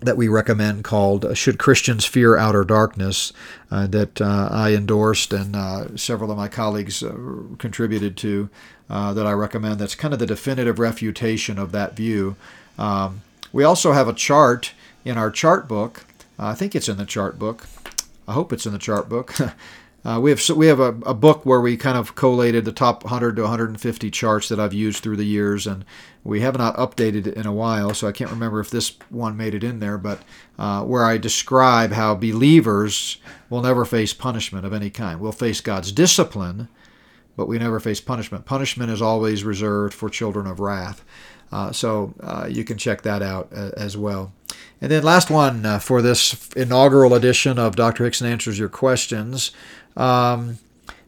[0.00, 3.32] that we recommend called uh, Should Christians Fear Outer Darkness
[3.70, 7.14] uh, that uh, I endorsed and uh, several of my colleagues uh,
[7.58, 8.50] contributed to
[8.92, 9.80] uh, that I recommend.
[9.80, 12.36] That's kind of the definitive refutation of that view.
[12.78, 13.22] Um,
[13.52, 14.72] we also have a chart
[15.04, 16.04] in our chart book.
[16.38, 17.66] I think it's in the chart book.
[18.28, 19.34] I hope it's in the chart book.
[20.04, 23.04] Uh, we have we have a, a, book where we kind of collated the top
[23.04, 25.84] 100 to 150 charts that I've used through the years, and
[26.24, 29.36] we have not updated it in a while, so I can't remember if this one
[29.36, 29.98] made it in there.
[29.98, 30.20] But
[30.58, 33.18] uh, where I describe how believers
[33.48, 35.20] will never face punishment of any kind.
[35.20, 36.66] We'll face God's discipline,
[37.36, 38.44] but we never face punishment.
[38.44, 41.04] Punishment is always reserved for children of wrath.
[41.50, 44.32] Uh, so uh, you can check that out uh, as well.
[44.80, 48.04] And then last one uh, for this inaugural edition of Dr.
[48.04, 49.52] Hixson Answers Your Questions.
[49.96, 50.58] Um,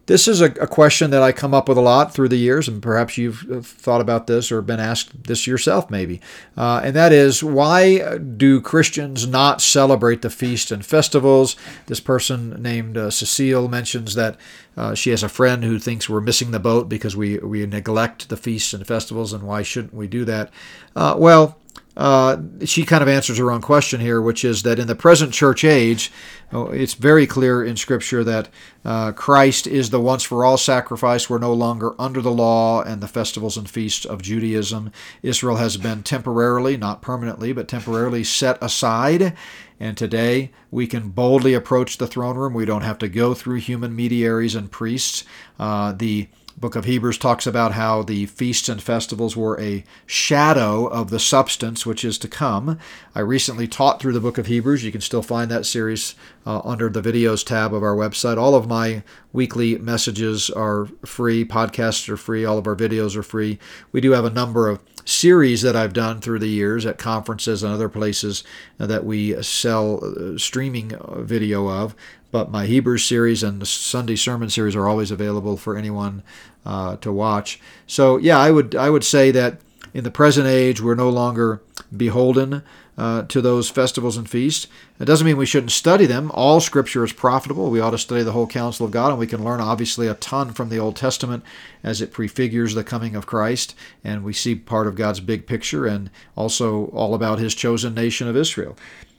[0.06, 2.68] this is a, a, question that I come up with a lot through the years,
[2.68, 6.20] and perhaps you've uh, thought about this or been asked this yourself, maybe.
[6.56, 11.56] Uh, and that is, why do Christians not celebrate the feasts and festivals?
[11.86, 14.36] This person named uh, Cecile mentions that
[14.76, 18.28] uh, she has a friend who thinks we're missing the boat because we, we neglect
[18.28, 20.50] the feasts and festivals, and why shouldn't we do that?
[20.94, 21.58] Uh, well,
[21.96, 25.32] uh, she kind of answers her own question here, which is that in the present
[25.32, 26.10] church age,
[26.52, 28.48] oh, it's very clear in Scripture that
[28.84, 31.30] uh, Christ is the once for all sacrifice.
[31.30, 34.90] We're no longer under the law and the festivals and feasts of Judaism.
[35.22, 39.34] Israel has been temporarily, not permanently, but temporarily set aside.
[39.78, 42.54] And today we can boldly approach the throne room.
[42.54, 45.24] We don't have to go through human mediaries and priests.
[45.60, 50.86] Uh, the book of Hebrews talks about how the feasts and festivals were a shadow
[50.86, 52.78] of the substance which is to come.
[53.14, 54.84] I recently taught through the book of Hebrews.
[54.84, 56.14] You can still find that series
[56.46, 58.38] uh, under the videos tab of our website.
[58.38, 59.02] All of my
[59.32, 63.58] weekly messages are free, podcasts are free, all of our videos are free.
[63.92, 67.62] We do have a number of series that I've done through the years at conferences
[67.62, 68.42] and other places
[68.78, 71.94] that we sell uh, streaming uh, video of.
[72.34, 76.24] But my Hebrews series and the Sunday sermon series are always available for anyone
[76.66, 77.60] uh, to watch.
[77.86, 79.60] So yeah, I would I would say that
[79.94, 81.62] in the present age we're no longer
[81.96, 82.62] beholden
[82.96, 84.66] uh, to those festivals and feasts.
[85.00, 86.30] It doesn't mean we shouldn't study them.
[86.32, 87.70] All Scripture is profitable.
[87.70, 90.14] We ought to study the whole counsel of God, and we can learn obviously a
[90.14, 91.42] ton from the Old Testament
[91.82, 95.86] as it prefigures the coming of Christ, and we see part of God's big picture
[95.86, 98.76] and also all about His chosen nation of Israel.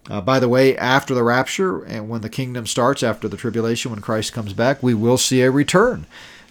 [0.10, 3.92] Uh, by the way, after the rapture and when the kingdom starts, after the tribulation,
[3.92, 6.06] when Christ comes back, we will see a return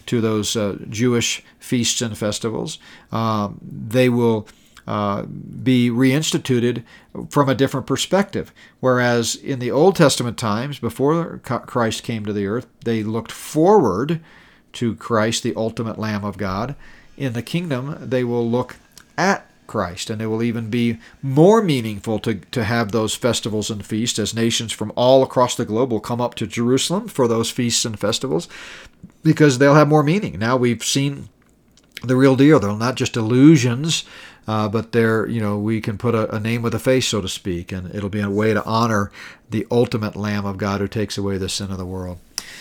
[0.06, 2.78] to those uh, Jewish feasts and festivals.
[3.12, 4.48] Um, they will
[4.87, 6.85] uh, be reinstituted
[7.30, 8.53] from a different perspective.
[8.80, 14.20] Whereas in the Old Testament times, before Christ came to the earth, they looked forward
[14.74, 16.74] to Christ, the ultimate Lamb of God.
[17.16, 18.76] In the kingdom, they will look
[19.16, 23.85] at Christ, and it will even be more meaningful to, to have those festivals and
[23.85, 27.51] feasts as nations from all across the globe will come up to Jerusalem for those
[27.51, 28.49] feasts and festivals
[29.22, 30.39] because they'll have more meaning.
[30.39, 31.28] Now we've seen
[32.03, 32.61] the real deal.
[32.61, 34.05] They're not just illusions,
[34.47, 37.20] uh, but they're, you know, we can put a, a, name with a face, so
[37.20, 39.11] to speak, and it'll be a way to honor
[39.51, 42.18] the ultimate Lamb of God who takes away the sin of the world.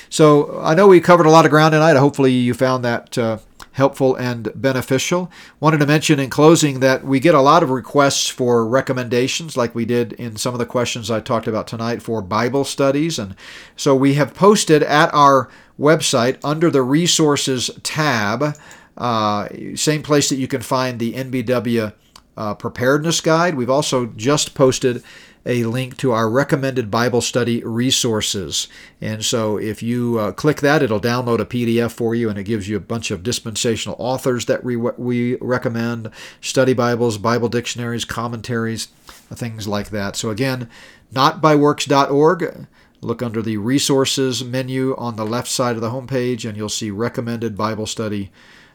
[0.10, 1.96] So I know we covered a lot of ground tonight.
[1.96, 3.40] Hopefully you found that uh,
[3.74, 5.32] helpful and beneficial.
[5.60, 9.76] Wanted to mention in closing that we get a lot of requests for recommendations, like
[9.76, 13.20] we did in some of the questions I talked about tonight for Bible studies.
[13.20, 13.36] And
[13.76, 18.56] so we have posted at our website under the resources tab,
[18.98, 21.94] uh, same place that you can find the NBW
[22.38, 23.56] uh, preparedness guide.
[23.56, 25.04] We've also just posted
[25.46, 28.68] a link to our recommended Bible study resources.
[29.02, 32.44] And so if you uh, click that, it'll download a PDF for you and it
[32.44, 38.06] gives you a bunch of dispensational authors that we, we recommend study Bibles, Bible dictionaries,
[38.06, 38.86] commentaries,
[39.34, 40.16] things like that.
[40.16, 40.70] So again,
[41.14, 42.68] notbyworks.org.
[43.02, 46.90] Look under the resources menu on the left side of the homepage and you'll see
[46.90, 48.32] recommended Bible study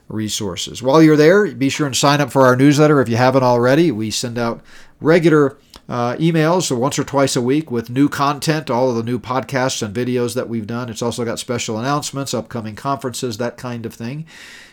[0.08, 0.82] resources.
[0.82, 3.90] While you're there, be sure and sign up for our newsletter if you haven't already.
[3.90, 4.62] We send out
[5.00, 5.56] regular
[5.88, 9.18] uh, emails so once or twice a week with new content, all of the new
[9.18, 10.88] podcasts and videos that we've done.
[10.88, 14.26] It's also got special announcements, upcoming conferences, that kind of thing.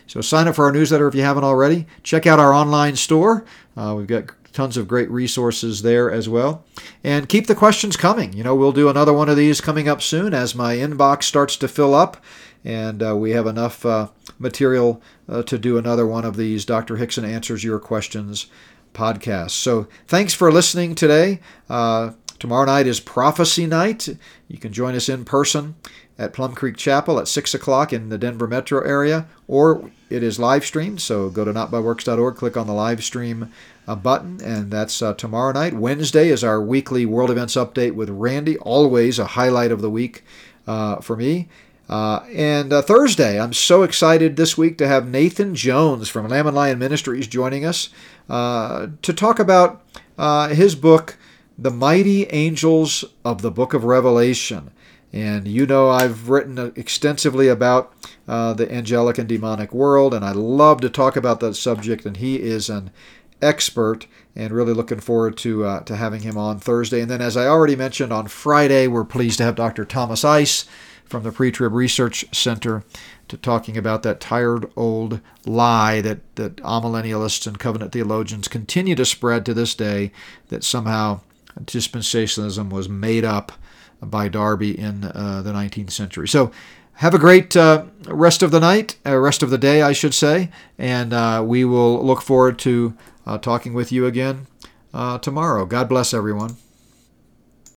[0.06, 1.86] So sign up for our newsletter if you haven't already.
[2.02, 3.44] Check out our online store.
[3.76, 6.64] Uh, we've got tons of great resources there as well.
[7.04, 8.32] And keep the questions coming.
[8.32, 11.56] You know, we'll do another one of these coming up soon as my inbox starts
[11.58, 12.22] to fill up
[12.66, 14.08] and uh, we have enough uh,
[14.38, 16.64] material uh, to do another one of these.
[16.64, 16.96] Dr.
[16.96, 18.46] Hixson answers your questions
[18.94, 19.50] podcast.
[19.50, 21.40] So thanks for listening today.
[21.68, 24.08] Uh, tomorrow night is prophecy night.
[24.48, 25.74] You can join us in person
[26.18, 30.38] at Plum Creek Chapel at 6 o'clock in the Denver metro area, or it is
[30.38, 31.00] live streamed.
[31.00, 33.52] So go to notbyworks.org, click on the live stream
[33.86, 35.74] uh, button, and that's uh, tomorrow night.
[35.74, 40.24] Wednesday is our weekly world events update with Randy, always a highlight of the week
[40.66, 41.48] uh, for me.
[41.88, 46.46] Uh, and uh, Thursday, I'm so excited this week to have Nathan Jones from Lamb
[46.46, 47.90] and Lion Ministries joining us
[48.28, 49.84] uh, to talk about
[50.18, 51.16] uh, his book,
[51.56, 54.72] The Mighty Angels of the Book of Revelation.
[55.12, 57.94] And you know, I've written extensively about
[58.26, 62.16] uh, the angelic and demonic world, and I love to talk about that subject, and
[62.16, 62.90] he is an
[63.40, 67.00] expert and really looking forward to uh, to having him on Thursday.
[67.00, 69.84] And then, as I already mentioned, on Friday, we're pleased to have Dr.
[69.84, 70.66] Thomas Ice
[71.06, 72.84] from the Pre-Trib Research Center
[73.28, 79.04] to talking about that tired old lie that, that amillennialists and covenant theologians continue to
[79.04, 80.12] spread to this day
[80.48, 81.20] that somehow
[81.60, 83.52] dispensationalism was made up
[84.02, 86.28] by Darby in uh, the 19th century.
[86.28, 86.52] So
[86.94, 90.14] have a great uh, rest of the night, uh, rest of the day, I should
[90.14, 92.96] say, and uh, we will look forward to
[93.26, 94.46] uh, talking with you again
[94.94, 95.66] uh, tomorrow.
[95.66, 96.56] God bless everyone.